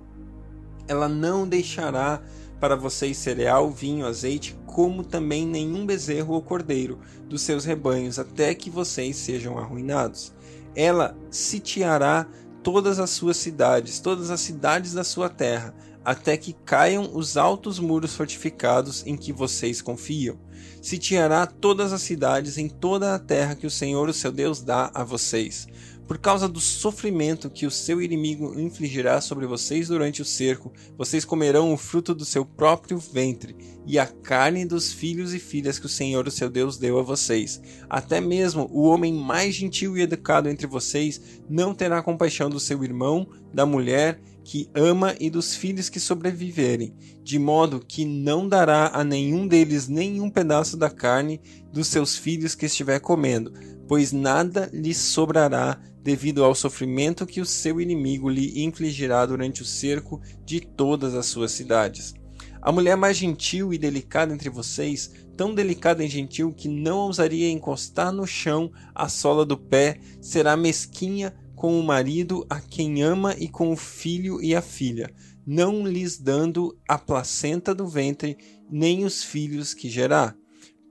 Ela 0.89 1.09
não 1.09 1.49
deixará 1.49 2.21
para 2.61 2.77
vocês 2.77 3.17
cereal, 3.17 3.71
vinho, 3.71 4.07
azeite, 4.07 4.57
como 4.67 5.05
também 5.05 5.47
nenhum 5.47 5.85
bezerro 5.85 6.35
ou 6.35 6.43
cordeiro 6.43 6.99
dos 7.29 7.43
seus 7.43 7.65
rebanhos, 7.65 8.19
até 8.19 8.55
que 8.55 8.71
vocês 8.71 9.17
sejam 9.17 9.59
arruinados. 9.59 10.33
Ela 10.75 11.17
sitiará 11.31 12.27
todas 12.63 12.99
as 12.99 13.11
suas 13.11 13.37
cidades, 13.37 14.01
todas 14.01 14.31
as 14.31 14.41
cidades 14.41 14.93
da 14.93 15.05
sua 15.05 15.29
terra, 15.29 15.75
até 16.05 16.37
que 16.37 16.53
caiam 16.53 17.11
os 17.15 17.37
altos 17.37 17.79
muros 17.79 18.15
fortificados 18.15 19.07
em 19.07 19.17
que 19.17 19.33
vocês 19.33 19.83
confiam. 19.83 20.39
Sitiará 20.81 21.47
todas 21.47 21.93
as 21.93 22.03
cidades 22.03 22.59
em 22.59 22.69
toda 22.69 23.15
a 23.15 23.19
terra 23.19 23.57
que 23.57 23.67
o 23.67 23.71
Senhor, 23.71 24.09
o 24.09 24.13
seu 24.13 24.31
Deus, 24.31 24.63
dá 24.63 24.91
a 24.95 25.03
vocês. 25.03 25.67
Por 26.07 26.19
causa 26.19 26.49
do 26.49 26.61
sofrimento 26.61 27.51
que 27.51 27.67
o 27.67 27.71
seu 27.71 28.01
inimigo 28.01 28.59
infligirá 28.59 29.21
sobre 29.21 29.45
vocês 29.45 29.89
durante 29.89 30.23
o 30.23 30.25
cerco, 30.25 30.73
vocês 30.97 31.25
comerão 31.25 31.73
o 31.73 31.77
fruto 31.77 32.15
do 32.15 32.25
seu 32.25 32.45
próprio 32.45 32.97
ventre 32.97 33.57
e 33.85 33.99
a 33.99 34.07
carne 34.07 34.65
dos 34.65 34.93
filhos 34.93 35.35
e 35.35 35.41
filhas 35.41 35.81
que 35.81 35.87
o 35.87 35.89
Senhor, 35.89 36.29
o 36.29 36.31
seu 36.31 36.49
Deus, 36.49 36.79
deu 36.79 37.01
a 37.01 37.03
vocês. 37.03 37.61
Até 37.91 38.21
mesmo 38.21 38.71
o 38.73 38.83
homem 38.83 39.13
mais 39.13 39.57
gentil 39.57 39.97
e 39.97 40.03
educado 40.03 40.49
entre 40.49 40.67
vocês 40.67 41.41
não 41.51 41.75
terá 41.75 42.01
compaixão 42.01 42.49
do 42.49 42.61
seu 42.61 42.85
irmão, 42.85 43.29
da 43.53 43.67
mulher 43.67 44.21
que 44.45 44.71
ama 44.77 45.17
e 45.19 45.29
dos 45.29 45.57
filhos 45.57 45.89
que 45.89 45.99
sobreviverem, 45.99 46.95
de 47.21 47.37
modo 47.37 47.85
que 47.85 48.05
não 48.05 48.49
dará 48.49 48.93
a 48.95 49.03
nenhum 49.03 49.49
deles 49.49 49.89
nenhum 49.89 50.31
pedaço 50.31 50.77
da 50.77 50.89
carne 50.89 51.41
dos 51.73 51.89
seus 51.89 52.17
filhos 52.17 52.55
que 52.55 52.67
estiver 52.67 53.01
comendo, 53.01 53.53
pois 53.89 54.13
nada 54.13 54.71
lhe 54.73 54.95
sobrará 54.95 55.81
devido 56.07 56.45
ao 56.45 56.55
sofrimento 56.55 57.27
que 57.27 57.41
o 57.41 57.45
seu 57.45 57.81
inimigo 57.81 58.31
lhe 58.31 58.63
infligirá 58.63 59.27
durante 59.27 59.63
o 59.63 59.65
cerco 59.65 60.23
de 60.45 60.61
todas 60.61 61.17
as 61.17 61.27
suas 61.27 61.51
cidades. 61.51 62.15
A 62.63 62.71
mulher 62.71 62.97
mais 62.97 63.17
gentil 63.17 63.75
e 63.75 63.79
delicada 63.79 64.33
entre 64.33 64.49
vocês, 64.49 65.11
tão 65.37 65.53
delicada 65.53 66.05
e 66.05 66.09
gentil 66.09 66.53
que 66.53 66.69
não 66.69 66.99
ousaria 66.99 67.51
encostar 67.51 68.13
no 68.13 68.25
chão 68.25 68.71
a 68.95 69.09
sola 69.09 69.45
do 69.45 69.59
pé, 69.59 69.99
será 70.21 70.57
mesquinha 70.57 71.35
com 71.57 71.77
o 71.77 71.83
marido 71.83 72.47
a 72.49 72.61
quem 72.61 73.03
ama 73.03 73.35
e 73.37 73.49
com 73.49 73.73
o 73.73 73.77
filho 73.77 74.41
e 74.41 74.55
a 74.55 74.63
filha, 74.63 75.13
não 75.45 75.85
lhes 75.85 76.19
dando 76.19 76.79
a 76.89 76.97
placenta 76.97 77.75
do 77.75 77.89
ventre 77.89 78.37
nem 78.71 79.05
os 79.05 79.25
filhos 79.25 79.75
que 79.75 79.91
gerar 79.91 80.37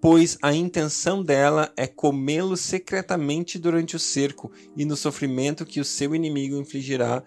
pois 0.06 0.38
a 0.40 0.54
intenção 0.54 1.24
dela 1.24 1.74
é 1.76 1.88
comê-lo 1.88 2.56
secretamente 2.56 3.58
durante 3.58 3.96
o 3.96 4.00
cerco 4.00 4.52
e 4.78 4.86
no 4.86 4.96
sofrimento 4.96 5.66
que 5.66 5.80
o 5.80 5.84
seu 5.84 6.14
inimigo 6.14 6.58
infligirá 6.58 7.24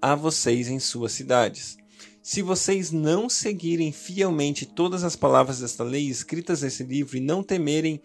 a 0.00 0.14
vocês 0.14 0.68
em 0.68 0.78
suas 0.78 1.10
cidades. 1.10 1.76
Se 2.22 2.40
vocês 2.40 2.92
não 2.92 3.28
seguirem 3.28 3.90
fielmente 3.90 4.64
todas 4.64 5.02
as 5.02 5.16
palavras 5.16 5.58
desta 5.58 5.82
lei 5.82 6.08
escritas 6.08 6.62
nesse 6.62 6.84
livro 6.84 7.16
e 7.16 7.20
não 7.20 7.42
temerem 7.42 8.00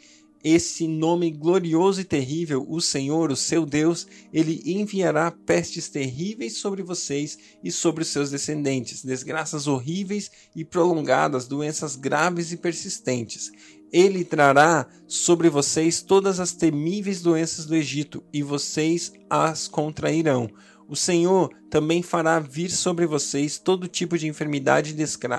esse 0.46 0.88
nome 0.88 1.32
glorioso 1.32 2.02
e 2.02 2.04
terrível, 2.04 2.64
o 2.70 2.80
Senhor, 2.80 3.32
o 3.32 3.36
seu 3.36 3.66
Deus, 3.66 4.06
ele 4.32 4.62
enviará 4.64 5.32
pestes 5.32 5.90
terríveis 5.90 6.58
sobre 6.58 6.84
vocês 6.84 7.36
e 7.64 7.72
sobre 7.72 8.04
os 8.04 8.10
seus 8.10 8.30
descendentes, 8.30 9.04
desgraças 9.04 9.66
horríveis 9.66 10.30
e 10.56 10.64
prolongadas, 10.64 11.48
doenças 11.48 11.96
graves 11.96 12.52
e 12.52 12.58
persistentes. 12.58 13.52
Ele 13.96 14.26
trará 14.26 14.86
sobre 15.08 15.50
vocês 15.50 16.02
todas 16.02 16.42
as 16.42 16.52
temíveis 16.52 17.22
doenças 17.22 17.66
do 17.66 17.74
Egito, 17.74 18.22
e 18.34 18.44
vocês 18.44 19.14
as 19.30 19.70
contrairão. 19.70 20.50
O 20.86 20.98
Senhor 20.98 21.50
também 21.70 22.04
fará 22.04 22.38
vir 22.38 22.70
sobre 22.70 23.06
vocês 23.06 23.58
todo 23.58 23.88
tipo 23.88 24.18
de 24.18 24.28
enfermidade 24.28 24.94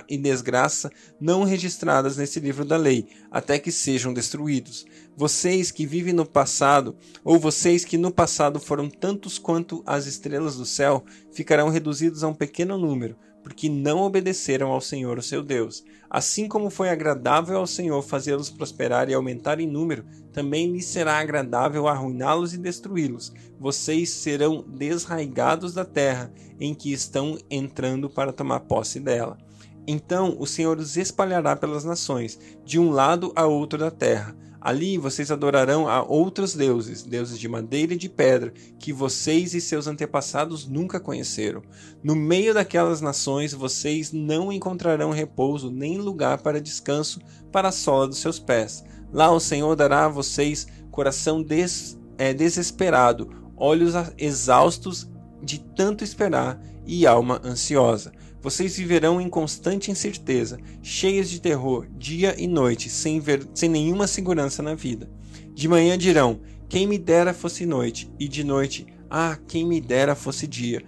e 0.08 0.16
desgraça 0.16 0.90
não 1.20 1.44
registradas 1.44 2.16
nesse 2.16 2.40
livro 2.40 2.64
da 2.64 2.78
lei, 2.78 3.06
até 3.30 3.58
que 3.58 3.70
sejam 3.70 4.14
destruídos. 4.14 4.86
Vocês 5.14 5.70
que 5.70 5.84
vivem 5.84 6.14
no 6.14 6.24
passado, 6.24 6.96
ou 7.22 7.38
vocês 7.38 7.84
que 7.84 7.98
no 7.98 8.10
passado 8.10 8.58
foram 8.58 8.88
tantos 8.88 9.38
quanto 9.38 9.82
as 9.84 10.06
estrelas 10.06 10.56
do 10.56 10.64
céu, 10.64 11.04
ficarão 11.30 11.68
reduzidos 11.68 12.24
a 12.24 12.28
um 12.28 12.34
pequeno 12.34 12.78
número, 12.78 13.18
porque 13.46 13.68
não 13.68 14.00
obedeceram 14.00 14.72
ao 14.72 14.80
Senhor, 14.80 15.16
o 15.16 15.22
seu 15.22 15.40
Deus. 15.40 15.84
Assim 16.10 16.48
como 16.48 16.68
foi 16.68 16.88
agradável 16.88 17.58
ao 17.58 17.66
Senhor 17.66 18.02
fazê-los 18.02 18.50
prosperar 18.50 19.08
e 19.08 19.14
aumentar 19.14 19.60
em 19.60 19.68
número, 19.68 20.04
também 20.32 20.72
lhe 20.72 20.82
será 20.82 21.20
agradável 21.20 21.86
arruiná-los 21.86 22.54
e 22.54 22.58
destruí-los. 22.58 23.32
Vocês 23.56 24.10
serão 24.10 24.64
desraigados 24.66 25.72
da 25.72 25.84
terra 25.84 26.32
em 26.58 26.74
que 26.74 26.92
estão 26.92 27.38
entrando 27.48 28.10
para 28.10 28.32
tomar 28.32 28.58
posse 28.58 28.98
dela. 28.98 29.38
Então 29.86 30.36
o 30.40 30.44
Senhor 30.44 30.76
os 30.78 30.96
espalhará 30.96 31.54
pelas 31.54 31.84
nações, 31.84 32.40
de 32.64 32.80
um 32.80 32.90
lado 32.90 33.32
a 33.36 33.46
outro 33.46 33.78
da 33.78 33.92
terra 33.92 34.36
Ali 34.60 34.98
vocês 34.98 35.30
adorarão 35.30 35.88
a 35.88 36.02
outros 36.02 36.54
deuses, 36.54 37.02
deuses 37.02 37.38
de 37.38 37.48
madeira 37.48 37.94
e 37.94 37.96
de 37.96 38.08
pedra, 38.08 38.52
que 38.78 38.92
vocês 38.92 39.54
e 39.54 39.60
seus 39.60 39.86
antepassados 39.86 40.66
nunca 40.66 40.98
conheceram. 40.98 41.62
No 42.02 42.16
meio 42.16 42.54
daquelas 42.54 43.00
nações 43.00 43.52
vocês 43.52 44.12
não 44.12 44.52
encontrarão 44.52 45.10
repouso 45.10 45.70
nem 45.70 45.98
lugar 45.98 46.42
para 46.42 46.60
descanso 46.60 47.20
para 47.52 47.68
a 47.68 47.72
sola 47.72 48.08
dos 48.08 48.18
seus 48.18 48.38
pés. 48.38 48.84
Lá 49.12 49.30
o 49.30 49.40
Senhor 49.40 49.76
dará 49.76 50.06
a 50.06 50.10
vocês 50.10 50.66
coração 50.90 51.42
des, 51.42 51.98
é, 52.18 52.32
desesperado, 52.32 53.30
olhos 53.56 53.94
exaustos 54.18 55.08
de 55.42 55.58
tanto 55.58 56.02
esperar 56.02 56.60
e 56.86 57.06
alma 57.06 57.40
ansiosa. 57.44 58.12
Vocês 58.46 58.76
viverão 58.76 59.20
em 59.20 59.28
constante 59.28 59.90
incerteza, 59.90 60.60
cheias 60.80 61.28
de 61.28 61.40
terror, 61.40 61.84
dia 61.98 62.32
e 62.38 62.46
noite, 62.46 62.88
sem, 62.88 63.18
ver, 63.18 63.44
sem 63.52 63.68
nenhuma 63.68 64.06
segurança 64.06 64.62
na 64.62 64.72
vida. 64.72 65.10
De 65.52 65.66
manhã 65.66 65.98
dirão: 65.98 66.38
Quem 66.68 66.86
me 66.86 66.96
dera 66.96 67.34
fosse 67.34 67.66
noite, 67.66 68.08
e 68.20 68.28
de 68.28 68.44
noite: 68.44 68.86
Ah, 69.10 69.36
quem 69.48 69.66
me 69.66 69.80
dera 69.80 70.14
fosse 70.14 70.46
dia, 70.46 70.80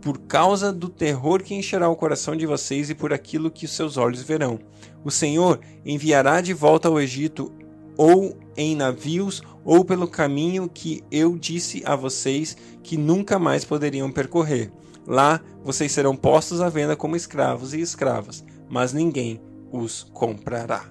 por 0.00 0.20
causa 0.20 0.72
do 0.72 0.88
terror 0.88 1.42
que 1.42 1.54
encherá 1.54 1.86
o 1.86 1.96
coração 1.96 2.34
de 2.34 2.46
vocês 2.46 2.88
e 2.88 2.94
por 2.94 3.12
aquilo 3.12 3.50
que 3.50 3.66
os 3.66 3.72
seus 3.72 3.98
olhos 3.98 4.22
verão. 4.22 4.58
O 5.04 5.10
Senhor 5.10 5.60
enviará 5.84 6.40
de 6.40 6.54
volta 6.54 6.88
ao 6.88 6.98
Egito, 6.98 7.52
ou 7.94 8.38
em 8.56 8.76
navios, 8.76 9.42
ou 9.64 9.84
pelo 9.84 10.08
caminho 10.08 10.68
que 10.68 11.02
eu 11.10 11.38
disse 11.38 11.82
a 11.84 11.94
vocês 11.94 12.56
que 12.82 12.96
nunca 12.96 13.38
mais 13.38 13.64
poderiam 13.64 14.10
percorrer. 14.10 14.72
Lá 15.06 15.40
vocês 15.64 15.92
serão 15.92 16.16
postos 16.16 16.60
à 16.60 16.68
venda 16.68 16.96
como 16.96 17.16
escravos 17.16 17.74
e 17.74 17.80
escravas, 17.80 18.44
mas 18.68 18.92
ninguém 18.92 19.40
os 19.70 20.04
comprará. 20.12 20.84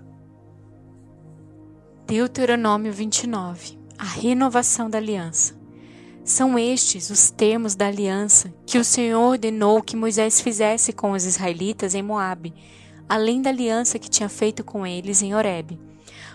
Deuteronômio 2.08 2.92
29 2.92 3.80
A 3.98 4.04
renovação 4.04 4.90
da 4.90 4.98
aliança. 4.98 5.60
São 6.24 6.58
estes 6.60 7.10
os 7.10 7.32
termos 7.32 7.74
da 7.74 7.88
aliança 7.88 8.54
que 8.66 8.78
o 8.78 8.84
Senhor 8.84 9.20
ordenou 9.22 9.82
que 9.82 9.96
Moisés 9.96 10.40
fizesse 10.40 10.94
com 10.94 11.12
os 11.12 11.26
israelitas 11.26 11.96
em 11.96 12.04
Moabe, 12.04 12.54
além 13.10 13.42
da 13.42 13.50
aliança 13.50 13.98
que 13.98 14.10
tinha 14.10 14.30
feito 14.30 14.64
com 14.64 14.86
eles 14.86 15.22
em 15.22 15.34
Horebe. 15.34 15.80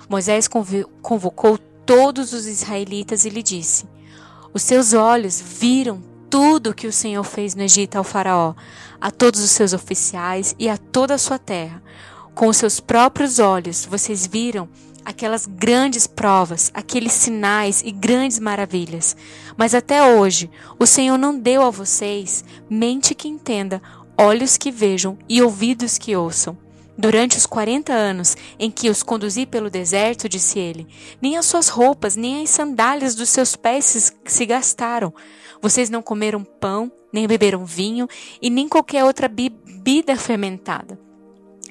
Moisés 0.08 0.48
convocou 0.48 1.58
todos 1.84 2.32
os 2.32 2.46
israelitas 2.46 3.24
e 3.24 3.28
lhe 3.28 3.42
disse: 3.42 3.86
Os 4.52 4.62
seus 4.62 4.92
olhos 4.92 5.40
viram 5.40 6.02
tudo 6.30 6.74
que 6.74 6.86
o 6.86 6.92
Senhor 6.92 7.24
fez 7.24 7.54
no 7.54 7.62
Egito 7.62 7.96
ao 7.96 8.04
Faraó, 8.04 8.54
a 9.00 9.10
todos 9.10 9.40
os 9.40 9.50
seus 9.50 9.72
oficiais 9.72 10.54
e 10.58 10.68
a 10.68 10.76
toda 10.76 11.14
a 11.14 11.18
sua 11.18 11.38
terra. 11.38 11.82
Com 12.34 12.48
os 12.48 12.56
seus 12.56 12.80
próprios 12.80 13.38
olhos, 13.38 13.86
vocês 13.86 14.26
viram 14.26 14.68
aquelas 15.04 15.46
grandes 15.46 16.06
provas, 16.06 16.70
aqueles 16.74 17.12
sinais 17.12 17.80
e 17.82 17.92
grandes 17.92 18.38
maravilhas. 18.38 19.16
Mas 19.56 19.74
até 19.74 20.04
hoje, 20.04 20.50
o 20.78 20.84
Senhor 20.84 21.16
não 21.16 21.38
deu 21.38 21.62
a 21.62 21.70
vocês 21.70 22.44
mente 22.68 23.14
que 23.14 23.28
entenda, 23.28 23.80
olhos 24.18 24.56
que 24.56 24.70
vejam 24.70 25.16
e 25.28 25.40
ouvidos 25.40 25.96
que 25.96 26.16
ouçam. 26.16 26.58
Durante 26.98 27.36
os 27.36 27.44
quarenta 27.44 27.92
anos 27.92 28.36
em 28.58 28.70
que 28.70 28.88
os 28.88 29.02
conduzi 29.02 29.44
pelo 29.44 29.68
deserto, 29.68 30.28
disse 30.28 30.58
ele, 30.58 30.86
nem 31.20 31.36
as 31.36 31.44
suas 31.44 31.68
roupas, 31.68 32.16
nem 32.16 32.42
as 32.42 32.50
sandálias 32.50 33.14
dos 33.14 33.28
seus 33.28 33.54
pés 33.54 34.14
se 34.24 34.46
gastaram. 34.46 35.12
Vocês 35.60 35.90
não 35.90 36.00
comeram 36.00 36.42
pão, 36.42 36.90
nem 37.12 37.26
beberam 37.26 37.64
vinho 37.64 38.08
e 38.40 38.48
nem 38.48 38.68
qualquer 38.68 39.04
outra 39.04 39.28
bebida 39.28 40.16
fermentada. 40.16 40.98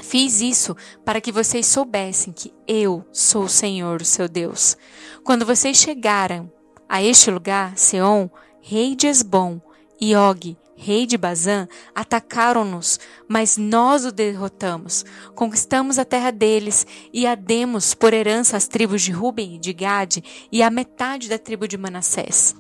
Fiz 0.02 0.42
isso 0.42 0.76
para 1.04 1.22
que 1.22 1.32
vocês 1.32 1.66
soubessem 1.66 2.34
que 2.34 2.54
eu 2.68 3.04
sou 3.12 3.44
o 3.46 3.50
Senhor, 3.50 4.02
o 4.02 4.06
seu 4.06 4.28
Deus. 4.28 4.78
Quando 5.24 5.46
vocês 5.46 5.78
chegaram 5.78 6.52
a 6.88 7.02
este 7.02 7.32
lugar, 7.32 7.78
Seom, 7.78 8.30
rei 8.62 8.96
de 8.96 9.08
Esbom, 9.08 9.60
e 10.00 10.16
Og, 10.16 10.58
rei 10.76 11.06
de 11.06 11.18
Bazã, 11.18 11.68
atacaram-nos, 11.94 13.00
mas 13.28 13.58
nós 13.58 14.06
o 14.06 14.12
derrotamos. 14.12 15.06
Conquistamos 15.34 15.98
a 15.98 16.06
terra 16.06 16.32
deles 16.32 16.86
e 17.14 17.26
a 17.26 17.34
demos 17.34 17.94
por 17.94 18.14
herança 18.14 18.58
às 18.58 18.68
tribos 18.68 19.02
de 19.02 19.12
Ruben 19.12 19.56
e 19.56 19.60
de 19.60 19.74
Gade 19.74 20.24
e 20.52 20.62
à 20.62 20.70
metade 20.70 21.30
da 21.30 21.40
tribo 21.40 21.68
de 21.68 21.78
Manassés. 21.78 22.56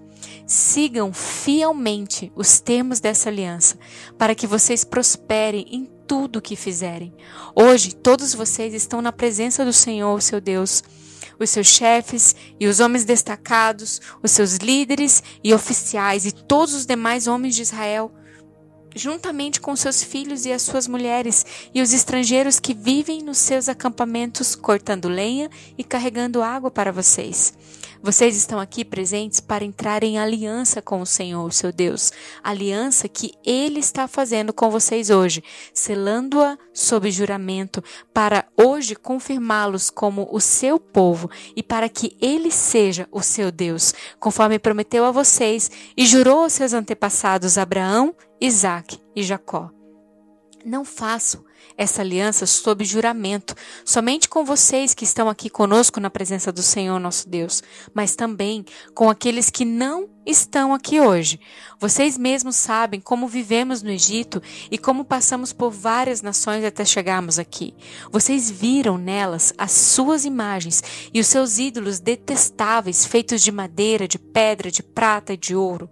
Sigam 0.47 1.11
fielmente 1.11 2.31
os 2.35 2.59
termos 2.59 2.99
dessa 2.99 3.29
aliança, 3.29 3.77
para 4.17 4.35
que 4.35 4.47
vocês 4.47 4.83
prosperem 4.83 5.65
em 5.71 5.89
tudo 6.07 6.37
o 6.37 6.41
que 6.41 6.55
fizerem. 6.55 7.13
Hoje, 7.55 7.93
todos 7.93 8.33
vocês 8.33 8.73
estão 8.73 9.01
na 9.01 9.11
presença 9.11 9.65
do 9.65 9.73
Senhor, 9.73 10.21
seu 10.21 10.39
Deus 10.39 10.83
os 11.39 11.49
seus 11.49 11.67
chefes 11.67 12.35
e 12.59 12.67
os 12.67 12.79
homens 12.79 13.05
destacados, 13.05 14.01
os 14.21 14.31
seus 14.31 14.57
líderes 14.57 15.23
e 15.43 15.53
oficiais 15.53 16.25
e 16.25 16.31
todos 16.31 16.73
os 16.73 16.85
demais 16.85 17.27
homens 17.27 17.55
de 17.55 17.61
Israel, 17.61 18.11
juntamente 18.95 19.59
com 19.59 19.75
seus 19.75 20.01
filhos 20.01 20.45
e 20.45 20.53
as 20.53 20.61
suas 20.61 20.87
mulheres, 20.87 21.45
e 21.73 21.81
os 21.81 21.93
estrangeiros 21.93 22.59
que 22.59 22.73
vivem 22.73 23.21
nos 23.21 23.37
seus 23.37 23.67
acampamentos, 23.67 24.55
cortando 24.55 25.09
lenha 25.09 25.49
e 25.77 25.83
carregando 25.83 26.41
água 26.41 26.71
para 26.71 26.91
vocês. 26.91 27.53
Vocês 28.01 28.35
estão 28.35 28.59
aqui 28.59 28.85
presentes 28.85 29.39
para 29.39 29.63
entrar 29.63 30.03
em 30.03 30.19
aliança 30.19 30.81
com 30.81 31.01
o 31.01 31.05
Senhor, 31.05 31.51
seu 31.53 31.71
Deus, 31.71 32.11
aliança 32.43 33.07
que 33.07 33.33
Ele 33.45 33.79
está 33.79 34.07
fazendo 34.07 34.53
com 34.53 34.69
vocês 34.69 35.09
hoje, 35.09 35.43
selando-a 35.73 36.57
sob 36.73 37.09
juramento, 37.09 37.83
para 38.13 38.45
hoje 38.55 38.95
confirmá-los 38.95 39.89
como 39.89 40.27
o 40.31 40.39
seu 40.39 40.79
povo 40.79 41.29
e 41.55 41.63
para 41.63 41.89
que 41.89 42.15
Ele 42.21 42.51
seja 42.51 43.07
o 43.11 43.21
seu 43.21 43.51
Deus, 43.51 43.93
conforme 44.19 44.59
prometeu 44.59 45.05
a 45.05 45.11
vocês 45.11 45.71
e 45.97 46.05
jurou 46.05 46.43
aos 46.43 46.53
seus 46.53 46.73
antepassados 46.73 47.57
Abraão, 47.57 48.15
Isaque 48.39 48.99
e 49.15 49.23
Jacó. 49.23 49.71
Não 50.65 50.83
façam 50.83 51.43
essa 51.77 52.01
aliança 52.01 52.45
sob 52.45 52.83
juramento, 52.85 53.55
somente 53.83 54.29
com 54.29 54.45
vocês 54.45 54.93
que 54.93 55.03
estão 55.03 55.29
aqui 55.29 55.49
conosco 55.49 55.99
na 55.99 56.09
presença 56.09 56.51
do 56.51 56.63
Senhor 56.63 56.99
nosso 56.99 57.27
Deus, 57.27 57.61
mas 57.93 58.15
também 58.15 58.65
com 58.93 59.09
aqueles 59.09 59.49
que 59.49 59.65
não 59.65 60.09
estão 60.25 60.73
aqui 60.73 60.99
hoje. 60.99 61.39
Vocês 61.79 62.17
mesmos 62.17 62.55
sabem 62.55 62.99
como 62.99 63.27
vivemos 63.27 63.83
no 63.83 63.91
Egito 63.91 64.41
e 64.71 64.77
como 64.77 65.05
passamos 65.05 65.53
por 65.53 65.69
várias 65.69 66.21
nações 66.21 66.63
até 66.63 66.83
chegarmos 66.83 67.37
aqui. 67.37 67.75
Vocês 68.11 68.49
viram 68.49 68.97
nelas 68.97 69.53
as 69.57 69.71
suas 69.71 70.25
imagens 70.25 70.83
e 71.13 71.19
os 71.19 71.27
seus 71.27 71.59
ídolos 71.59 71.99
detestáveis 71.99 73.05
feitos 73.05 73.41
de 73.41 73.51
madeira, 73.51 74.07
de 74.07 74.17
pedra, 74.17 74.71
de 74.71 74.81
prata 74.81 75.33
e 75.33 75.37
de 75.37 75.55
ouro. 75.55 75.89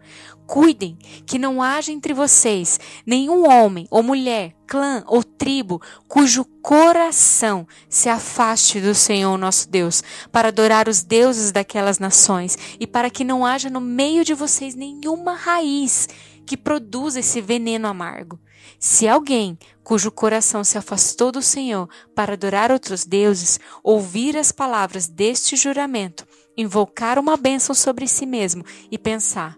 Cuidem 0.48 0.98
que 1.25 1.39
não 1.39 1.62
haja 1.62 1.92
entre 1.92 2.13
vocês 2.13 2.80
nenhum 3.06 3.48
homem 3.50 3.88
ou 3.89 4.03
mulher, 4.03 4.56
clã 4.74 5.03
ou 5.06 5.24
tribo 5.24 5.80
cujo 6.08 6.44
coração 6.60 7.68
se 7.88 8.10
afaste 8.10 8.82
do 8.82 8.96
Senhor 8.96 9.38
nosso 9.38 9.70
Deus 9.70 10.01
para 10.32 10.48
adorar 10.48 10.89
os 10.89 11.03
deuses 11.03 11.51
daquelas 11.51 12.00
nações 12.00 12.58
e 12.80 12.88
para 12.88 13.12
que 13.12 13.24
não 13.24 13.46
haja 13.46 13.70
no 13.70 13.80
meio 13.80 14.25
de 14.25 14.34
vocês 14.34 14.74
nenhuma 14.74 15.36
raiz 15.36 16.10
que 16.44 16.58
produza 16.58 17.20
esse 17.20 17.39
veneno 17.39 17.88
amargo. 17.88 18.39
Se 18.80 19.08
alguém 19.08 19.60
cujo 19.84 20.10
coração 20.10 20.63
se 20.63 20.75
afastou 20.75 21.32
do 21.32 21.42
Senhor 21.44 21.88
para 22.15 22.34
adorar 22.34 22.72
outros 22.72 23.06
deuses, 23.06 23.60
ouvir 23.84 24.36
as 24.36 24.51
palavras 24.51 25.08
deste 25.08 25.56
juramento, 25.56 26.27
invocar 26.58 27.20
uma 27.20 27.38
bênção 27.38 27.75
sobre 27.75 28.08
si 28.08 28.25
mesmo 28.25 28.65
e 28.89 28.98
pensar: 28.98 29.56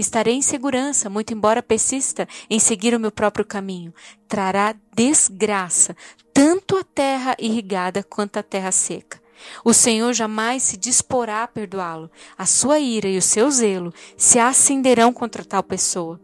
Estarei 0.00 0.34
em 0.34 0.42
segurança, 0.42 1.10
muito 1.10 1.34
embora 1.34 1.62
persista 1.62 2.26
em 2.48 2.58
seguir 2.58 2.94
o 2.94 3.00
meu 3.00 3.12
próprio 3.12 3.44
caminho. 3.44 3.92
Trará 4.26 4.74
desgraça, 4.94 5.94
tanto 6.32 6.78
a 6.78 6.82
terra 6.82 7.36
irrigada 7.38 8.02
quanto 8.02 8.38
a 8.38 8.42
terra 8.42 8.72
seca. 8.72 9.20
O 9.62 9.74
Senhor 9.74 10.12
jamais 10.14 10.62
se 10.62 10.78
disporá 10.78 11.42
a 11.42 11.48
perdoá-lo. 11.48 12.10
A 12.36 12.46
sua 12.46 12.78
ira 12.78 13.08
e 13.08 13.18
o 13.18 13.22
seu 13.22 13.50
zelo 13.50 13.92
se 14.16 14.38
acenderão 14.38 15.12
contra 15.12 15.44
tal 15.44 15.62
pessoa. 15.62 16.18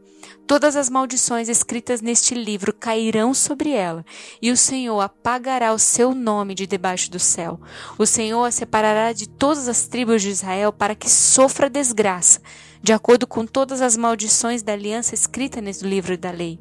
Todas 0.46 0.76
as 0.76 0.88
maldições 0.88 1.48
escritas 1.48 2.00
neste 2.00 2.32
livro 2.34 2.72
cairão 2.72 3.34
sobre 3.34 3.72
ela, 3.72 4.06
e 4.40 4.52
o 4.52 4.56
Senhor 4.56 5.00
apagará 5.00 5.72
o 5.72 5.78
seu 5.78 6.14
nome 6.14 6.54
de 6.54 6.68
debaixo 6.68 7.10
do 7.10 7.18
céu. 7.18 7.60
O 7.98 8.06
Senhor 8.06 8.44
a 8.44 8.50
separará 8.52 9.12
de 9.12 9.28
todas 9.28 9.66
as 9.66 9.88
tribos 9.88 10.22
de 10.22 10.30
Israel 10.30 10.72
para 10.72 10.94
que 10.94 11.10
sofra 11.10 11.68
desgraça, 11.68 12.40
de 12.86 12.92
acordo 12.92 13.26
com 13.26 13.44
todas 13.44 13.82
as 13.82 13.96
maldições 13.96 14.62
da 14.62 14.72
aliança 14.72 15.12
escrita 15.12 15.60
nesse 15.60 15.84
livro 15.84 16.16
da 16.16 16.30
lei. 16.30 16.56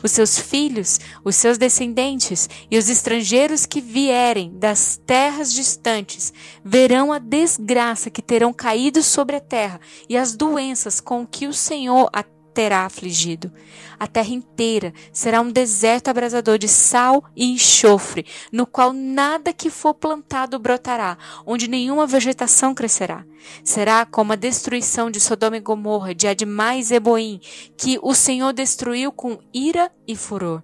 Os 0.00 0.12
seus 0.12 0.38
filhos, 0.38 1.00
os 1.24 1.34
seus 1.34 1.58
descendentes 1.58 2.48
e 2.70 2.78
os 2.78 2.88
estrangeiros 2.88 3.66
que 3.66 3.80
vierem 3.80 4.56
das 4.56 4.96
terras 5.04 5.52
distantes 5.52 6.32
verão 6.64 7.12
a 7.12 7.18
desgraça 7.18 8.10
que 8.10 8.22
terão 8.22 8.52
caído 8.52 9.02
sobre 9.02 9.34
a 9.34 9.40
terra 9.40 9.80
e 10.08 10.16
as 10.16 10.36
doenças 10.36 11.00
com 11.00 11.26
que 11.26 11.48
o 11.48 11.52
Senhor 11.52 12.08
a 12.12 12.22
terá 12.56 12.86
afligido. 12.86 13.52
A 14.00 14.06
terra 14.06 14.30
inteira 14.30 14.94
será 15.12 15.42
um 15.42 15.52
deserto 15.52 16.08
abrasador 16.08 16.56
de 16.56 16.66
sal 16.66 17.22
e 17.36 17.52
enxofre, 17.52 18.24
no 18.50 18.66
qual 18.66 18.94
nada 18.94 19.52
que 19.52 19.68
for 19.68 19.92
plantado 19.92 20.58
brotará, 20.58 21.18
onde 21.44 21.68
nenhuma 21.68 22.06
vegetação 22.06 22.74
crescerá. 22.74 23.26
Será 23.62 24.06
como 24.06 24.32
a 24.32 24.36
destruição 24.36 25.10
de 25.10 25.20
Sodoma 25.20 25.58
e 25.58 25.60
Gomorra, 25.60 26.14
de 26.14 26.26
Admai 26.26 26.78
e 26.78 26.82
Zeboim, 26.82 27.40
que 27.76 27.98
o 28.02 28.14
Senhor 28.14 28.54
destruiu 28.54 29.12
com 29.12 29.38
ira 29.52 29.92
e 30.08 30.16
furor. 30.16 30.62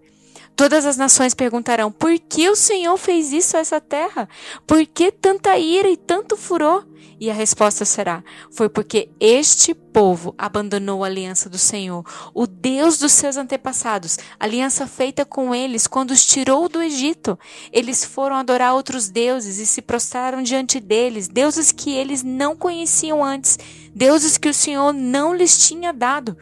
Todas 0.54 0.84
as 0.84 0.96
nações 0.96 1.34
perguntarão: 1.34 1.90
por 1.90 2.18
que 2.18 2.48
o 2.48 2.56
Senhor 2.56 2.96
fez 2.96 3.32
isso 3.32 3.56
a 3.56 3.60
essa 3.60 3.80
terra? 3.80 4.28
Por 4.66 4.86
que 4.86 5.10
tanta 5.10 5.58
ira 5.58 5.88
e 5.88 5.96
tanto 5.96 6.36
furor? 6.36 6.86
E 7.18 7.30
a 7.30 7.34
resposta 7.34 7.84
será: 7.84 8.22
Foi 8.50 8.68
porque 8.68 9.08
este 9.20 9.74
povo 9.74 10.34
abandonou 10.36 11.04
a 11.04 11.06
aliança 11.06 11.48
do 11.48 11.58
Senhor, 11.58 12.04
o 12.34 12.46
Deus 12.46 12.98
dos 12.98 13.12
seus 13.12 13.36
antepassados, 13.36 14.18
aliança 14.38 14.86
feita 14.86 15.24
com 15.24 15.54
eles 15.54 15.86
quando 15.86 16.10
os 16.10 16.26
tirou 16.26 16.68
do 16.68 16.82
Egito. 16.82 17.38
Eles 17.72 18.04
foram 18.04 18.36
adorar 18.36 18.74
outros 18.74 19.08
deuses 19.08 19.58
e 19.58 19.66
se 19.66 19.80
prostraram 19.80 20.42
diante 20.42 20.80
deles, 20.80 21.28
deuses 21.28 21.72
que 21.72 21.92
eles 21.92 22.22
não 22.22 22.56
conheciam 22.56 23.24
antes, 23.24 23.58
deuses 23.94 24.36
que 24.36 24.48
o 24.48 24.54
Senhor 24.54 24.92
não 24.92 25.34
lhes 25.34 25.66
tinha 25.66 25.92
dado. 25.92 26.36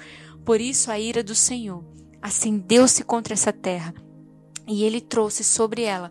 Por 0.44 0.60
isso 0.60 0.90
a 0.90 0.98
ira 0.98 1.22
do 1.22 1.34
Senhor 1.34 1.89
acendeu-se 2.22 3.04
contra 3.04 3.34
essa 3.34 3.52
terra, 3.52 3.94
e 4.66 4.84
ele 4.84 5.00
trouxe 5.00 5.42
sobre 5.42 5.82
ela 5.82 6.10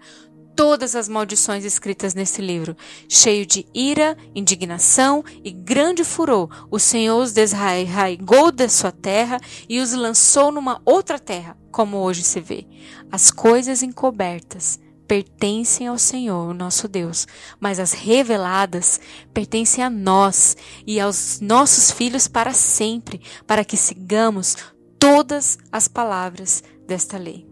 todas 0.59 0.93
as 0.93 1.07
maldições 1.07 1.63
escritas 1.63 2.13
nesse 2.13 2.41
livro. 2.41 2.75
Cheio 3.07 3.45
de 3.45 3.65
ira, 3.73 4.17
indignação 4.35 5.23
e 5.41 5.51
grande 5.51 6.03
furor, 6.03 6.67
o 6.69 6.77
Senhor 6.77 7.17
os 7.17 7.31
desarraigou 7.31 8.51
da 8.51 8.67
sua 8.67 8.91
terra 8.91 9.39
e 9.69 9.79
os 9.79 9.93
lançou 9.93 10.51
numa 10.51 10.81
outra 10.83 11.17
terra, 11.17 11.55
como 11.71 11.95
hoje 11.95 12.23
se 12.23 12.41
vê. 12.41 12.67
As 13.09 13.31
coisas 13.31 13.81
encobertas 13.81 14.77
pertencem 15.07 15.87
ao 15.87 15.97
Senhor, 15.97 16.53
nosso 16.53 16.89
Deus, 16.89 17.25
mas 17.57 17.79
as 17.79 17.93
reveladas 17.93 18.99
pertencem 19.33 19.81
a 19.81 19.89
nós 19.89 20.57
e 20.85 20.99
aos 20.99 21.39
nossos 21.39 21.89
filhos 21.89 22.27
para 22.27 22.53
sempre, 22.53 23.21
para 23.47 23.63
que 23.63 23.77
sigamos 23.77 24.57
todas 24.99 25.57
as 25.71 25.87
palavras 25.87 26.63
desta 26.85 27.17
lei. 27.17 27.47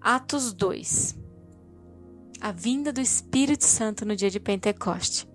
Atos 0.00 0.52
2 0.52 1.20
a 2.40 2.52
vinda 2.52 2.90
do 2.90 3.02
Espírito 3.02 3.64
Santo 3.64 4.06
no 4.06 4.16
dia 4.16 4.30
de 4.30 4.40
Pentecoste. 4.40 5.28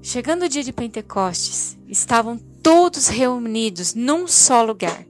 Chegando 0.00 0.44
o 0.44 0.48
dia 0.48 0.62
de 0.62 0.72
Pentecostes, 0.72 1.76
estavam 1.88 2.38
todos 2.62 3.08
reunidos 3.08 3.92
num 3.92 4.28
só 4.28 4.62
lugar. 4.62 5.04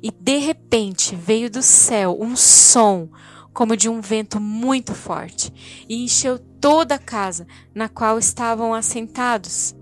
E 0.00 0.10
de 0.10 0.36
repente 0.36 1.16
veio 1.16 1.50
do 1.50 1.62
céu 1.62 2.16
um 2.20 2.36
som 2.36 3.08
como 3.52 3.76
de 3.76 3.88
um 3.88 4.00
vento 4.00 4.38
muito 4.38 4.94
forte 4.94 5.52
e 5.88 6.04
encheu 6.04 6.38
toda 6.38 6.94
a 6.94 6.98
casa 6.98 7.46
na 7.74 7.88
qual 7.88 8.18
estavam 8.18 8.72
assentados. 8.72 9.74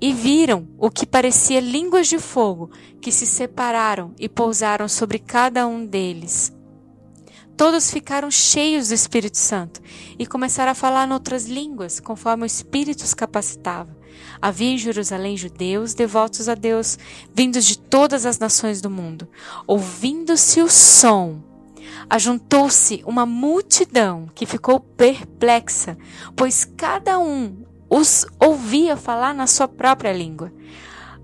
E 0.00 0.12
viram 0.12 0.68
o 0.78 0.90
que 0.90 1.06
parecia 1.06 1.60
línguas 1.60 2.06
de 2.06 2.18
fogo 2.18 2.70
que 3.00 3.10
se 3.10 3.26
separaram 3.26 4.14
e 4.18 4.28
pousaram 4.28 4.88
sobre 4.88 5.18
cada 5.18 5.66
um 5.66 5.84
deles. 5.84 6.52
Todos 7.56 7.90
ficaram 7.90 8.30
cheios 8.30 8.88
do 8.88 8.94
Espírito 8.94 9.36
Santo 9.36 9.80
e 10.16 10.24
começaram 10.24 10.70
a 10.70 10.76
falar 10.76 11.08
em 11.08 11.12
outras 11.12 11.46
línguas, 11.46 11.98
conforme 11.98 12.44
o 12.44 12.46
Espírito 12.46 13.02
os 13.02 13.14
capacitava. 13.14 13.98
Havia 14.40 14.70
em 14.70 14.78
Jerusalém 14.78 15.36
judeus 15.36 15.92
devotos 15.92 16.48
a 16.48 16.54
Deus, 16.54 16.96
vindos 17.34 17.64
de 17.64 17.76
todas 17.76 18.24
as 18.24 18.38
nações 18.38 18.80
do 18.80 18.88
mundo. 18.88 19.28
Ouvindo-se 19.66 20.62
o 20.62 20.68
som, 20.68 21.42
ajuntou-se 22.08 23.02
uma 23.04 23.26
multidão 23.26 24.28
que 24.36 24.46
ficou 24.46 24.78
perplexa, 24.78 25.98
pois 26.36 26.64
cada 26.64 27.18
um 27.18 27.64
os 27.88 28.26
ouvia 28.38 28.96
falar 28.96 29.34
na 29.34 29.46
sua 29.46 29.68
própria 29.68 30.12
língua. 30.12 30.52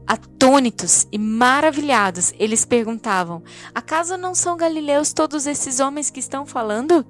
Atônitos 0.07 1.07
e 1.11 1.19
maravilhados, 1.19 2.33
eles 2.39 2.65
perguntavam: 2.65 3.43
Acaso 3.75 4.17
não 4.17 4.35
são 4.35 4.57
galileus 4.57 5.13
todos 5.13 5.47
esses 5.47 5.81
homens 5.81 6.11
que 6.11 6.21
estão 6.21 6.45
falando? 6.45 7.07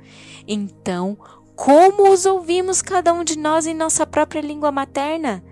Então, 0.46 1.18
como 1.56 2.10
os 2.10 2.24
ouvimos 2.24 2.80
cada 2.80 3.12
um 3.12 3.24
de 3.24 3.38
nós 3.38 3.66
em 3.66 3.74
nossa 3.74 4.06
própria 4.06 4.40
língua 4.40 4.70
materna? 4.70 5.44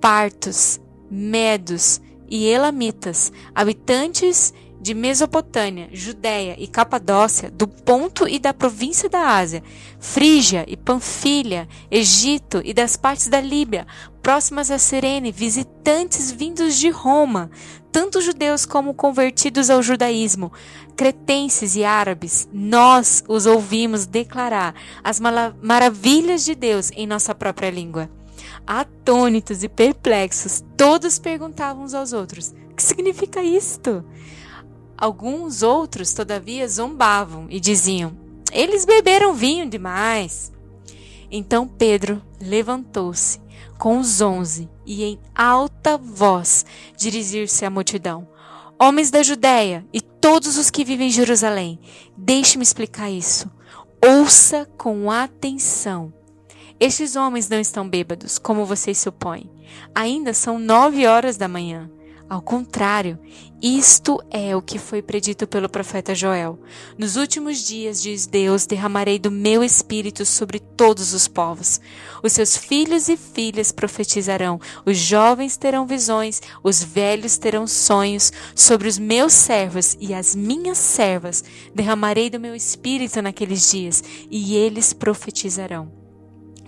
Partos, 0.00 0.80
medos 1.10 2.00
e 2.28 2.46
elamitas, 2.46 3.32
habitantes 3.54 4.52
de 4.80 4.94
Mesopotâmia, 4.94 5.88
Judéia 5.92 6.56
e 6.58 6.66
Capadócia, 6.66 7.50
do 7.50 7.66
Ponto 7.66 8.28
e 8.28 8.38
da 8.38 8.54
província 8.54 9.08
da 9.08 9.36
Ásia, 9.36 9.62
Frígia 9.98 10.64
e 10.68 10.76
Panfilha, 10.76 11.68
Egito 11.90 12.60
e 12.64 12.72
das 12.72 12.96
partes 12.96 13.28
da 13.28 13.40
Líbia, 13.40 13.86
próximas 14.22 14.70
a 14.70 14.78
Cirene, 14.78 15.32
visitantes 15.32 16.30
vindos 16.30 16.76
de 16.76 16.90
Roma, 16.90 17.50
tanto 17.90 18.20
judeus 18.20 18.64
como 18.64 18.94
convertidos 18.94 19.70
ao 19.70 19.82
judaísmo, 19.82 20.52
cretenses 20.96 21.74
e 21.74 21.84
árabes, 21.84 22.48
nós 22.52 23.24
os 23.26 23.46
ouvimos 23.46 24.06
declarar 24.06 24.74
as 25.02 25.18
maravilhas 25.62 26.44
de 26.44 26.54
Deus 26.54 26.90
em 26.94 27.06
nossa 27.06 27.34
própria 27.34 27.70
língua. 27.70 28.10
Atônitos 28.66 29.62
e 29.62 29.68
perplexos, 29.68 30.62
todos 30.76 31.18
perguntavam 31.18 31.84
uns 31.84 31.94
aos 31.94 32.12
outros: 32.12 32.54
que 32.76 32.82
significa 32.82 33.42
isto? 33.42 34.04
Alguns 35.00 35.62
outros, 35.62 36.12
todavia, 36.12 36.68
zombavam 36.68 37.46
e 37.48 37.60
diziam: 37.60 38.18
Eles 38.52 38.84
beberam 38.84 39.32
vinho 39.32 39.70
demais. 39.70 40.52
Então 41.30 41.68
Pedro 41.68 42.20
levantou-se 42.40 43.40
com 43.78 44.00
os 44.00 44.20
onze 44.20 44.68
e, 44.84 45.04
em 45.04 45.20
alta 45.32 45.96
voz, 45.96 46.66
dirigir-se 46.96 47.64
à 47.64 47.70
multidão: 47.70 48.26
Homens 48.76 49.08
da 49.08 49.22
Judéia 49.22 49.86
e 49.92 50.00
todos 50.00 50.58
os 50.58 50.68
que 50.68 50.84
vivem 50.84 51.06
em 51.06 51.12
Jerusalém, 51.12 51.78
deixe-me 52.16 52.64
explicar 52.64 53.08
isso. 53.08 53.48
Ouça 54.04 54.68
com 54.76 55.12
atenção. 55.12 56.12
Estes 56.80 57.14
homens 57.14 57.48
não 57.48 57.60
estão 57.60 57.88
bêbados, 57.88 58.36
como 58.36 58.64
vocês 58.64 58.98
supõem. 58.98 59.48
Ainda 59.94 60.34
são 60.34 60.58
nove 60.58 61.06
horas 61.06 61.36
da 61.36 61.46
manhã. 61.46 61.88
Ao 62.28 62.42
contrário, 62.42 63.18
isto 63.62 64.22
é 64.30 64.54
o 64.54 64.60
que 64.60 64.78
foi 64.78 65.00
predito 65.00 65.46
pelo 65.46 65.66
profeta 65.66 66.14
Joel. 66.14 66.58
Nos 66.98 67.16
últimos 67.16 67.66
dias, 67.66 68.02
diz 68.02 68.26
Deus, 68.26 68.66
derramarei 68.66 69.18
do 69.18 69.30
meu 69.30 69.64
espírito 69.64 70.26
sobre 70.26 70.58
todos 70.58 71.14
os 71.14 71.26
povos. 71.26 71.80
Os 72.22 72.34
seus 72.34 72.54
filhos 72.54 73.08
e 73.08 73.16
filhas 73.16 73.72
profetizarão, 73.72 74.60
os 74.84 74.98
jovens 74.98 75.56
terão 75.56 75.86
visões, 75.86 76.42
os 76.62 76.82
velhos 76.82 77.38
terão 77.38 77.66
sonhos. 77.66 78.30
Sobre 78.54 78.88
os 78.88 78.98
meus 78.98 79.32
servos 79.32 79.96
e 79.98 80.12
as 80.12 80.36
minhas 80.36 80.76
servas 80.76 81.42
derramarei 81.74 82.28
do 82.28 82.38
meu 82.38 82.54
espírito 82.54 83.22
naqueles 83.22 83.70
dias, 83.70 84.04
e 84.30 84.54
eles 84.54 84.92
profetizarão. 84.92 85.97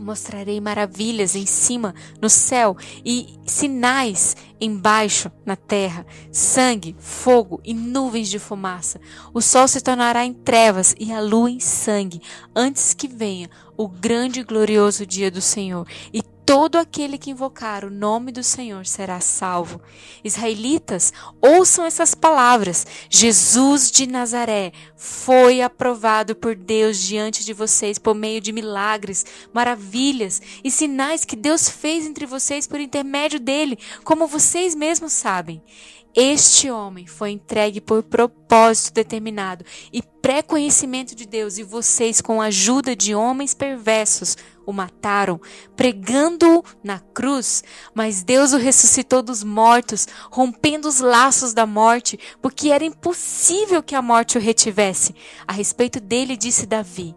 Mostrarei 0.01 0.59
maravilhas 0.63 1.37
em 1.37 1.45
cima, 1.45 1.95
no 2.23 2.31
céu, 2.31 2.75
e 3.05 3.39
sinais 3.45 4.35
embaixo, 4.59 5.31
na 5.45 5.57
terra: 5.57 6.07
sangue, 6.33 6.97
fogo 6.99 7.61
e 7.63 7.75
nuvens 7.75 8.29
de 8.29 8.39
fumaça. 8.39 8.99
O 9.35 9.43
sol 9.43 9.69
se 9.69 9.81
tornará 9.83 10.25
em 10.25 10.33
trevas 10.33 10.95
e 10.99 11.13
a 11.13 11.21
lua 11.21 11.51
em 11.51 11.61
sangue, 11.61 12.23
antes 12.57 12.95
que 12.95 13.07
venha 13.07 13.51
o 13.83 13.89
grande 13.89 14.41
e 14.41 14.45
glorioso 14.45 15.07
dia 15.07 15.31
do 15.31 15.41
Senhor. 15.41 15.87
E 16.13 16.23
todo 16.45 16.77
aquele 16.77 17.17
que 17.17 17.31
invocar 17.31 17.83
o 17.83 17.91
nome 17.91 18.31
do 18.31 18.43
Senhor 18.43 18.85
será 18.85 19.21
salvo. 19.21 19.81
Israelitas, 20.23 21.15
ouçam 21.41 21.87
essas 21.87 22.15
palavras. 22.15 22.87
Jesus 23.09 23.91
de 23.91 24.07
Nazaré 24.07 24.73
foi 24.97 25.63
aprovado 25.63 26.37
por 26.37 26.55
Deus 26.55 26.99
diante 26.99 27.43
de 27.43 27.55
vocês 27.55 27.99
por 27.99 28.15
meio 28.15 28.41
de 28.41 28.53
milagres, 28.53 29.25
maravilhas 29.51 30.43
e 30.63 30.71
sinais 30.71 31.25
que 31.25 31.35
Deus 31.35 31.67
fez 31.67 32.05
entre 32.05 32.27
vocês 32.27 32.67
por 32.67 32.81
intermédio 32.81 33.41
dele, 33.41 33.79
como 34.05 34.27
vocês 34.27 34.75
mesmos 34.75 35.15
sabem. 35.15 35.63
Este 36.15 36.71
homem 36.71 37.07
foi 37.07 37.31
entregue 37.31 37.81
por 37.81 38.03
propósito 38.03 38.95
determinado 38.95 39.65
e 39.93 40.03
pré-conhecimento 40.03 41.15
de 41.15 41.25
Deus, 41.27 41.57
e 41.57 41.63
vocês, 41.63 42.21
com 42.21 42.43
a 42.43 42.47
ajuda 42.47 42.95
de 42.97 43.15
homens 43.15 43.55
perversos, 43.55 44.37
o 44.67 44.73
mataram, 44.73 45.41
pregando-o 45.77 46.65
na 46.83 46.99
cruz. 46.99 47.63
Mas 47.95 48.23
Deus 48.23 48.53
o 48.53 48.57
ressuscitou 48.57 49.23
dos 49.23 49.43
mortos, 49.43 50.07
rompendo 50.31 50.89
os 50.89 51.01
laços 51.01 51.55
da 51.55 51.67
morte, 51.67 52.19
porque 52.43 52.71
era 52.71 52.85
impossível 52.85 53.83
que 53.83 53.95
a 53.95 54.03
morte 54.03 54.37
o 54.37 54.41
retivesse. 54.41 55.15
A 55.47 55.53
respeito 55.53 56.01
dele, 56.01 56.37
disse 56.37 56.67
Davi: 56.67 57.15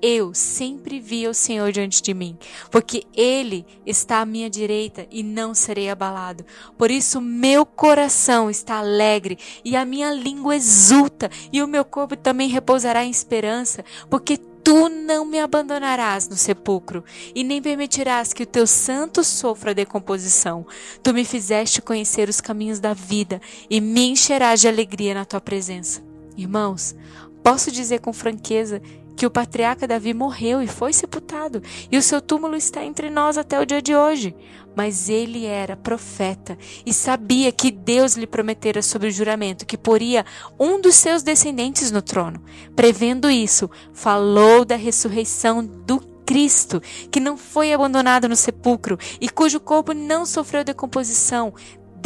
eu 0.00 0.34
sempre 0.34 1.00
vi 1.00 1.26
o 1.26 1.34
Senhor 1.34 1.72
diante 1.72 2.02
de 2.02 2.14
mim, 2.14 2.36
porque 2.70 3.04
Ele 3.14 3.66
está 3.84 4.20
à 4.20 4.26
minha 4.26 4.50
direita 4.50 5.06
e 5.10 5.22
não 5.22 5.54
serei 5.54 5.88
abalado. 5.88 6.44
Por 6.76 6.90
isso 6.90 7.20
meu 7.20 7.64
coração 7.64 8.50
está 8.50 8.76
alegre 8.76 9.38
e 9.64 9.76
a 9.76 9.84
minha 9.84 10.12
língua 10.12 10.56
exulta 10.56 11.30
e 11.52 11.62
o 11.62 11.68
meu 11.68 11.84
corpo 11.84 12.16
também 12.16 12.48
repousará 12.48 13.04
em 13.04 13.10
esperança, 13.10 13.84
porque 14.10 14.38
Tu 14.66 14.88
não 14.88 15.24
me 15.24 15.38
abandonarás 15.38 16.28
no 16.28 16.36
sepulcro, 16.36 17.04
e 17.32 17.44
nem 17.44 17.62
permitirás 17.62 18.32
que 18.32 18.42
o 18.42 18.46
teu 18.46 18.66
santo 18.66 19.22
sofra 19.22 19.72
decomposição. 19.72 20.66
Tu 21.04 21.14
me 21.14 21.24
fizeste 21.24 21.80
conhecer 21.80 22.28
os 22.28 22.40
caminhos 22.40 22.80
da 22.80 22.92
vida, 22.92 23.40
e 23.70 23.80
me 23.80 24.08
encherás 24.08 24.60
de 24.60 24.66
alegria 24.66 25.14
na 25.14 25.24
tua 25.24 25.40
presença. 25.40 26.02
Irmãos, 26.36 26.96
posso 27.44 27.70
dizer 27.70 28.00
com 28.00 28.12
franqueza 28.12 28.82
que 29.16 29.26
o 29.26 29.30
patriarca 29.30 29.86
Davi 29.86 30.12
morreu 30.12 30.62
e 30.62 30.66
foi 30.66 30.92
sepultado, 30.92 31.62
e 31.90 31.96
o 31.96 32.02
seu 32.02 32.20
túmulo 32.20 32.54
está 32.54 32.84
entre 32.84 33.08
nós 33.08 33.38
até 33.38 33.58
o 33.58 33.66
dia 33.66 33.80
de 33.80 33.96
hoje. 33.96 34.36
Mas 34.76 35.08
ele 35.08 35.46
era 35.46 35.74
profeta 35.74 36.58
e 36.84 36.92
sabia 36.92 37.50
que 37.50 37.70
Deus 37.70 38.14
lhe 38.14 38.26
prometera 38.26 38.82
sob 38.82 39.06
o 39.06 39.10
juramento 39.10 39.64
que 39.64 39.78
poria 39.78 40.26
um 40.60 40.78
dos 40.78 40.96
seus 40.96 41.22
descendentes 41.22 41.90
no 41.90 42.02
trono. 42.02 42.42
Prevendo 42.74 43.30
isso, 43.30 43.70
falou 43.94 44.66
da 44.66 44.76
ressurreição 44.76 45.64
do 45.64 45.98
Cristo, 46.26 46.82
que 47.10 47.20
não 47.20 47.38
foi 47.38 47.72
abandonado 47.72 48.28
no 48.28 48.36
sepulcro 48.36 48.98
e 49.18 49.30
cujo 49.30 49.60
corpo 49.60 49.94
não 49.94 50.26
sofreu 50.26 50.62
decomposição, 50.62 51.54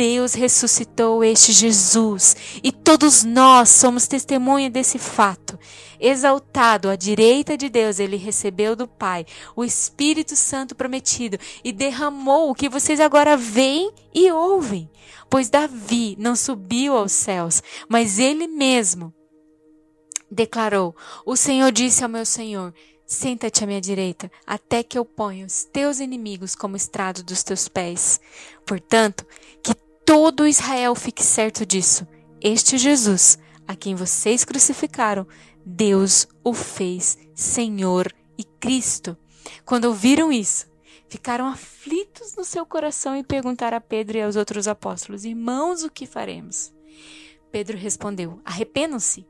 Deus 0.01 0.35
ressuscitou 0.35 1.25
este 1.25 1.53
Jesus 1.53 2.37
e 2.63 2.71
todos 2.71 3.25
nós 3.25 3.69
somos 3.69 4.07
testemunha 4.07 4.71
desse 4.71 4.99
fato. 4.99 5.59
Exaltado 6.01 6.89
à 6.89 6.97
direita 6.97 7.57
de 7.57 7.69
Deus, 7.69 7.99
ele 7.99 8.17
recebeu 8.17 8.75
do 8.75 8.89
Pai 8.89 9.27
o 9.55 9.63
Espírito 9.63 10.35
Santo 10.35 10.75
prometido 10.75 11.39
e 11.63 11.73
derramou 11.73 12.51
o 12.51 12.55
que 12.55 12.69
vocês 12.69 12.99
agora 13.01 13.37
veem 13.37 13.93
e 14.15 14.33
ouvem. 14.33 14.91
Pois 15.29 15.51
Davi 15.51 16.17
não 16.19 16.35
subiu 16.35 16.97
aos 16.97 17.13
céus, 17.13 17.63
mas 17.89 18.19
ele 18.19 18.47
mesmo 18.47 19.13
declarou: 20.31 20.97
O 21.27 21.37
Senhor 21.37 21.71
disse 21.71 22.03
ao 22.03 22.09
meu 22.09 22.25
Senhor: 22.25 22.73
Senta-te 23.07 23.65
à 23.65 23.67
minha 23.67 23.81
direita, 23.81 24.31
até 24.47 24.85
que 24.85 24.97
eu 24.97 25.05
ponha 25.05 25.45
os 25.45 25.65
teus 25.65 25.99
inimigos 25.99 26.55
como 26.55 26.77
estrado 26.77 27.25
dos 27.25 27.43
teus 27.43 27.69
pés. 27.69 28.21
Portanto, 28.65 29.27
que 29.63 29.75
todo 30.07 30.47
Israel 30.47 30.95
fique 30.95 31.23
certo 31.23 31.67
disso. 31.67 32.07
Este 32.41 32.79
Jesus, 32.79 33.37
a 33.67 33.75
quem 33.75 33.97
vocês 33.97 34.45
crucificaram, 34.45 35.27
Deus 35.71 36.27
o 36.43 36.53
fez 36.53 37.17
Senhor 37.35 38.13
e 38.37 38.43
Cristo. 38.43 39.17
Quando 39.65 39.85
ouviram 39.85 40.33
isso, 40.33 40.67
ficaram 41.09 41.47
aflitos 41.47 42.35
no 42.37 42.45
seu 42.45 42.67
coração 42.67 43.17
e 43.17 43.23
perguntaram 43.23 43.77
a 43.77 43.81
Pedro 43.81 44.19
e 44.19 44.23
aos 44.23 44.35
outros 44.35 44.67
apóstolos: 44.67 45.25
Irmãos, 45.25 45.85
o 45.85 45.91
que 45.91 46.07
faremos? 46.07 46.73
Pedro 47.53 47.79
respondeu: 47.79 48.41
Arrependam-se 48.45 49.27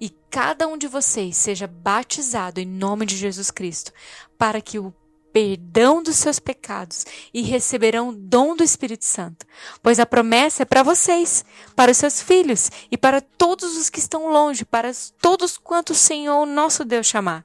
e 0.00 0.10
cada 0.28 0.66
um 0.66 0.76
de 0.76 0.88
vocês 0.88 1.36
seja 1.36 1.68
batizado 1.68 2.60
em 2.60 2.66
nome 2.66 3.06
de 3.06 3.16
Jesus 3.16 3.50
Cristo, 3.50 3.92
para 4.36 4.60
que 4.60 4.80
o 4.80 4.92
perdão 5.32 6.02
dos 6.02 6.16
seus 6.16 6.38
pecados 6.38 7.04
e 7.32 7.42
receberão 7.42 8.08
o 8.10 8.14
dom 8.14 8.56
do 8.56 8.64
Espírito 8.64 9.04
Santo, 9.04 9.46
pois 9.82 9.98
a 9.98 10.06
promessa 10.06 10.62
é 10.62 10.66
para 10.66 10.82
vocês, 10.82 11.44
para 11.76 11.90
os 11.90 11.96
seus 11.96 12.20
filhos 12.20 12.70
e 12.90 12.96
para 12.96 13.20
todos 13.20 13.76
os 13.76 13.90
que 13.90 13.98
estão 13.98 14.30
longe, 14.30 14.64
para 14.64 14.90
todos 15.20 15.58
quantos 15.58 15.96
o 15.96 16.00
Senhor 16.00 16.46
nosso 16.46 16.84
Deus 16.84 17.06
chamar. 17.06 17.44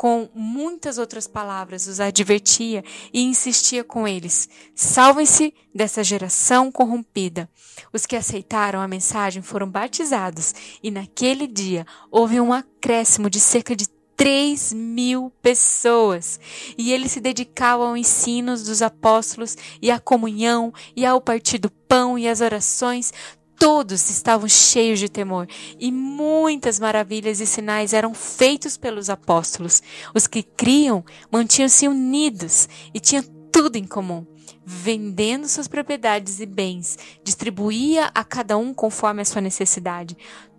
com 0.00 0.30
muitas 0.34 0.96
outras 0.96 1.26
palavras, 1.26 1.86
os 1.86 2.00
advertia 2.00 2.82
e 3.12 3.20
insistia 3.22 3.84
com 3.84 4.08
eles: 4.08 4.48
salvem-se 4.74 5.52
dessa 5.74 6.02
geração 6.02 6.72
corrompida. 6.72 7.50
Os 7.92 8.06
que 8.06 8.16
aceitaram 8.16 8.80
a 8.80 8.88
mensagem 8.88 9.42
foram 9.42 9.68
batizados 9.68 10.54
e 10.82 10.90
naquele 10.90 11.46
dia 11.46 11.86
houve 12.10 12.40
um 12.40 12.50
acréscimo 12.50 13.28
de 13.28 13.38
cerca 13.38 13.76
de 13.76 13.86
3 14.20 14.74
mil 14.74 15.32
pessoas. 15.40 16.38
E 16.76 16.92
ele 16.92 17.08
se 17.08 17.22
dedicava 17.22 17.86
ao 17.86 17.96
ensino 17.96 18.52
dos 18.52 18.82
apóstolos 18.82 19.56
e 19.80 19.90
à 19.90 19.98
comunhão 19.98 20.74
e 20.94 21.06
ao 21.06 21.22
partir 21.22 21.56
do 21.56 21.70
pão 21.70 22.18
e 22.18 22.28
às 22.28 22.42
orações. 22.42 23.14
Todos 23.58 24.10
estavam 24.10 24.46
cheios 24.46 24.98
de 24.98 25.08
temor 25.08 25.48
e 25.78 25.90
muitas 25.90 26.78
maravilhas 26.78 27.40
e 27.40 27.46
sinais 27.46 27.94
eram 27.94 28.12
feitos 28.12 28.76
pelos 28.76 29.08
apóstolos. 29.08 29.82
Os 30.14 30.26
que 30.26 30.42
criam 30.42 31.02
mantinham-se 31.32 31.88
unidos 31.88 32.68
e 32.92 33.00
tinham 33.00 33.24
tudo 33.50 33.76
em 33.76 33.86
comum 33.86 34.26
vendendo 34.62 35.48
suas 35.48 35.66
propriedades 35.66 36.40
e 36.40 36.46
bens, 36.46 36.98
distribuía 37.24 38.10
a 38.14 38.22
cada 38.22 38.58
um 38.58 38.74
conforme 38.74 39.22
a 39.22 39.24
sua 39.24 39.40
necessidade. 39.40 40.14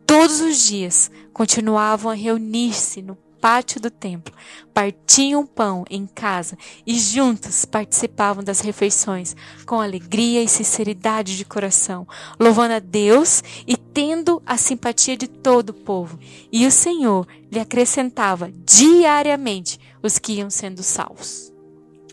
Todos 0.05 0.41
os 0.41 0.63
dias 0.63 1.11
continuavam 1.31 2.11
a 2.11 2.15
reunir-se 2.15 3.03
no 3.03 3.15
pátio 3.41 3.81
do 3.81 3.89
templo, 3.89 4.33
partiam 4.71 5.45
pão 5.45 5.83
em 5.89 6.05
casa 6.05 6.55
e 6.85 6.97
juntos 6.97 7.65
participavam 7.65 8.43
das 8.43 8.61
refeições 8.61 9.35
com 9.65 9.81
alegria 9.81 10.43
e 10.43 10.47
sinceridade 10.47 11.35
de 11.35 11.43
coração, 11.43 12.07
louvando 12.39 12.75
a 12.75 12.79
Deus 12.79 13.43
e 13.67 13.75
tendo 13.75 14.41
a 14.45 14.55
simpatia 14.57 15.17
de 15.17 15.27
todo 15.27 15.71
o 15.71 15.73
povo. 15.73 16.19
E 16.51 16.67
o 16.67 16.71
Senhor 16.71 17.27
lhe 17.51 17.59
acrescentava 17.59 18.51
diariamente 18.63 19.79
os 20.03 20.19
que 20.19 20.33
iam 20.33 20.49
sendo 20.51 20.83
salvos. 20.83 21.51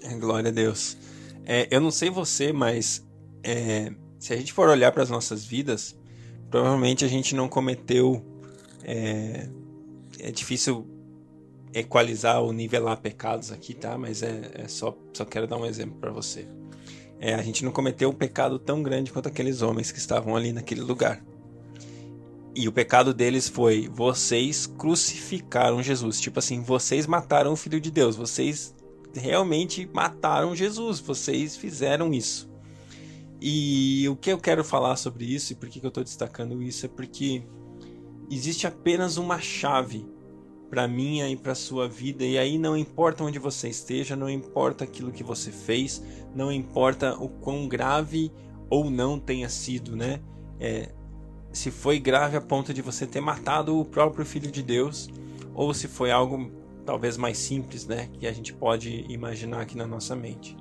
É, 0.02 0.14
glória 0.14 0.48
a 0.48 0.52
Deus. 0.52 0.96
É, 1.44 1.68
eu 1.70 1.80
não 1.80 1.90
sei 1.90 2.08
você, 2.08 2.52
mas 2.52 3.06
é, 3.42 3.92
se 4.18 4.32
a 4.32 4.36
gente 4.36 4.52
for 4.52 4.68
olhar 4.68 4.92
para 4.92 5.02
as 5.02 5.10
nossas 5.10 5.44
vidas, 5.44 5.94
provavelmente 6.50 7.04
a 7.04 7.08
gente 7.08 7.34
não 7.34 7.48
cometeu. 7.48 8.24
É, 8.82 9.48
é 10.20 10.30
difícil 10.32 10.86
equalizar 11.72 12.40
ou 12.40 12.52
nivelar 12.52 13.00
pecados 13.00 13.52
aqui, 13.52 13.74
tá? 13.74 13.96
Mas 13.98 14.22
é, 14.22 14.50
é 14.54 14.68
só, 14.68 14.96
só 15.12 15.24
quero 15.24 15.46
dar 15.46 15.56
um 15.56 15.66
exemplo 15.66 15.96
para 16.00 16.10
você. 16.10 16.48
É, 17.20 17.34
a 17.34 17.42
gente 17.42 17.64
não 17.64 17.72
cometeu 17.72 18.10
um 18.10 18.14
pecado 18.14 18.58
tão 18.58 18.82
grande 18.82 19.12
quanto 19.12 19.28
aqueles 19.28 19.60
homens 19.60 19.90
que 19.90 19.98
estavam 19.98 20.36
ali 20.36 20.52
naquele 20.52 20.80
lugar. 20.80 21.22
E 22.54 22.66
o 22.66 22.72
pecado 22.72 23.12
deles 23.12 23.48
foi: 23.48 23.88
vocês 23.88 24.66
crucificaram 24.66 25.82
Jesus. 25.82 26.20
Tipo 26.20 26.38
assim, 26.38 26.60
vocês 26.62 27.06
mataram 27.06 27.52
o 27.52 27.56
Filho 27.56 27.80
de 27.80 27.90
Deus. 27.90 28.16
Vocês 28.16 28.74
realmente 29.14 29.88
mataram 29.92 30.54
Jesus. 30.54 31.00
Vocês 31.00 31.56
fizeram 31.56 32.12
isso. 32.12 32.48
E 33.40 34.08
o 34.08 34.16
que 34.16 34.32
eu 34.32 34.38
quero 34.38 34.64
falar 34.64 34.96
sobre 34.96 35.24
isso 35.24 35.52
e 35.52 35.56
por 35.56 35.68
que 35.68 35.84
eu 35.84 35.88
estou 35.88 36.02
destacando 36.02 36.60
isso 36.60 36.86
é 36.86 36.88
porque 36.88 37.44
existe 38.28 38.66
apenas 38.66 39.16
uma 39.16 39.40
chave 39.40 40.04
para 40.70 40.86
minha 40.86 41.28
e 41.28 41.36
para 41.36 41.54
sua 41.54 41.88
vida. 41.88 42.24
E 42.24 42.38
aí 42.38 42.58
não 42.58 42.76
importa 42.76 43.24
onde 43.24 43.38
você 43.38 43.68
esteja, 43.68 44.14
não 44.14 44.28
importa 44.28 44.84
aquilo 44.84 45.12
que 45.12 45.24
você 45.24 45.50
fez, 45.50 46.02
não 46.34 46.52
importa 46.52 47.14
o 47.18 47.28
quão 47.28 47.68
grave 47.68 48.30
ou 48.70 48.90
não 48.90 49.18
tenha 49.18 49.48
sido, 49.48 49.96
né? 49.96 50.20
É, 50.60 50.92
se 51.52 51.70
foi 51.70 51.98
grave 51.98 52.36
a 52.36 52.40
ponto 52.40 52.74
de 52.74 52.82
você 52.82 53.06
ter 53.06 53.20
matado 53.20 53.78
o 53.78 53.84
próprio 53.84 54.24
filho 54.24 54.50
de 54.50 54.62
Deus, 54.62 55.08
ou 55.54 55.72
se 55.72 55.88
foi 55.88 56.10
algo 56.10 56.50
talvez 56.84 57.16
mais 57.16 57.36
simples, 57.36 57.86
né, 57.86 58.08
que 58.14 58.26
a 58.26 58.32
gente 58.32 58.52
pode 58.52 59.04
imaginar 59.08 59.60
aqui 59.60 59.76
na 59.76 59.86
nossa 59.86 60.16
mente. 60.16 60.56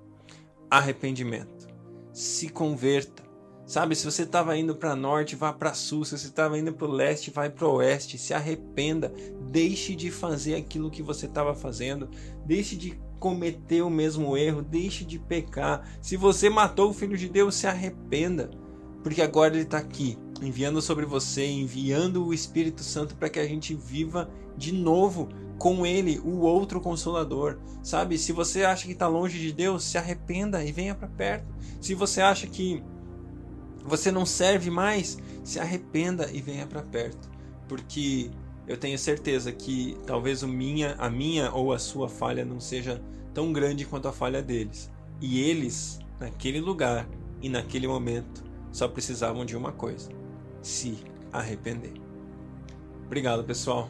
arrependimento. 0.78 1.68
Se 2.14 2.50
converta. 2.50 3.24
Sabe, 3.66 3.96
se 3.96 4.06
você 4.06 4.22
estava 4.22 4.56
indo 4.56 4.76
para 4.76 4.96
norte, 4.96 5.36
vá 5.36 5.52
para 5.52 5.74
sul. 5.74 6.06
Se 6.06 6.18
você 6.18 6.28
estava 6.28 6.58
indo 6.58 6.72
para 6.72 6.88
o 6.88 6.92
leste, 6.92 7.32
vai 7.32 7.50
para 7.50 7.68
o 7.68 7.76
oeste. 7.76 8.18
Se 8.18 8.34
arrependa. 8.34 9.12
Deixe 9.50 9.96
de 9.96 10.12
fazer 10.12 10.56
aquilo 10.56 10.92
que 10.92 11.02
você 11.02 11.26
estava 11.26 11.56
fazendo. 11.56 12.10
Deixe 12.46 12.76
de 12.76 13.00
cometer 13.20 13.82
o 13.82 13.90
mesmo 13.90 14.38
erro. 14.38 14.62
Deixe 14.62 15.04
de 15.04 15.18
pecar. 15.18 15.88
Se 16.00 16.16
você 16.16 16.50
matou 16.50 16.92
o 16.92 16.94
Filho 16.94 17.18
de 17.18 17.28
Deus, 17.28 17.56
se 17.56 17.66
arrependa. 17.66 18.52
Porque 19.02 19.22
agora 19.22 19.54
Ele 19.54 19.64
está 19.64 19.78
aqui, 19.78 20.18
enviando 20.42 20.82
sobre 20.82 21.06
você, 21.06 21.46
enviando 21.46 22.26
o 22.26 22.34
Espírito 22.34 22.82
Santo 22.82 23.16
para 23.16 23.30
que 23.30 23.40
a 23.40 23.48
gente 23.48 23.76
viva 23.76 24.30
de 24.58 24.72
novo 24.72 25.30
com 25.58 25.86
ele 25.86 26.20
o 26.20 26.42
outro 26.42 26.82
consolador. 26.82 27.58
Sabe? 27.84 28.18
Se 28.18 28.32
você 28.32 28.64
acha 28.64 28.86
que 28.86 28.94
está 28.94 29.08
longe 29.08 29.40
de 29.40 29.52
Deus, 29.52 29.84
se 29.84 29.98
arrependa 29.98 30.64
e 30.64 30.72
venha 30.72 30.96
para 30.96 31.08
perto. 31.08 31.46
Se 31.82 31.94
você 31.94 32.22
acha 32.22 32.48
que 32.48 32.84
você 33.84 34.12
não 34.12 34.26
serve 34.26 34.70
mais, 34.70 35.18
se 35.44 35.60
arrependa 35.60 36.30
e 36.32 36.42
venha 36.42 36.66
para 36.66 36.82
perto. 36.82 37.30
Porque 37.68 38.32
eu 38.68 38.78
tenho 38.78 38.98
certeza 38.98 39.52
que 39.52 39.96
talvez 40.06 40.42
o 40.42 40.48
minha, 40.48 40.96
a 40.98 41.10
minha 41.10 41.52
ou 41.52 41.72
a 41.72 41.80
sua 41.80 42.10
falha 42.10 42.44
não 42.44 42.60
seja 42.60 43.02
tão 43.34 43.54
grande 43.54 43.86
quanto 43.86 44.08
a 44.08 44.14
falha 44.14 44.42
deles. 44.42 44.92
E 45.22 45.40
eles, 45.40 46.00
naquele 46.20 46.60
lugar 46.60 47.08
e 47.42 47.50
naquele 47.50 47.88
momento, 47.88 48.44
só 48.72 48.88
precisavam 48.88 49.46
de 49.46 49.56
uma 49.56 49.72
coisa: 49.72 50.10
se 50.62 50.98
arrepender. 51.32 51.94
Obrigado, 53.06 53.44
pessoal. 53.44 53.90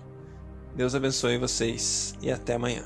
Deus 0.75 0.93
abençoe 0.93 1.37
vocês 1.37 2.13
e 2.21 2.29
até 2.29 2.55
amanhã. 2.55 2.83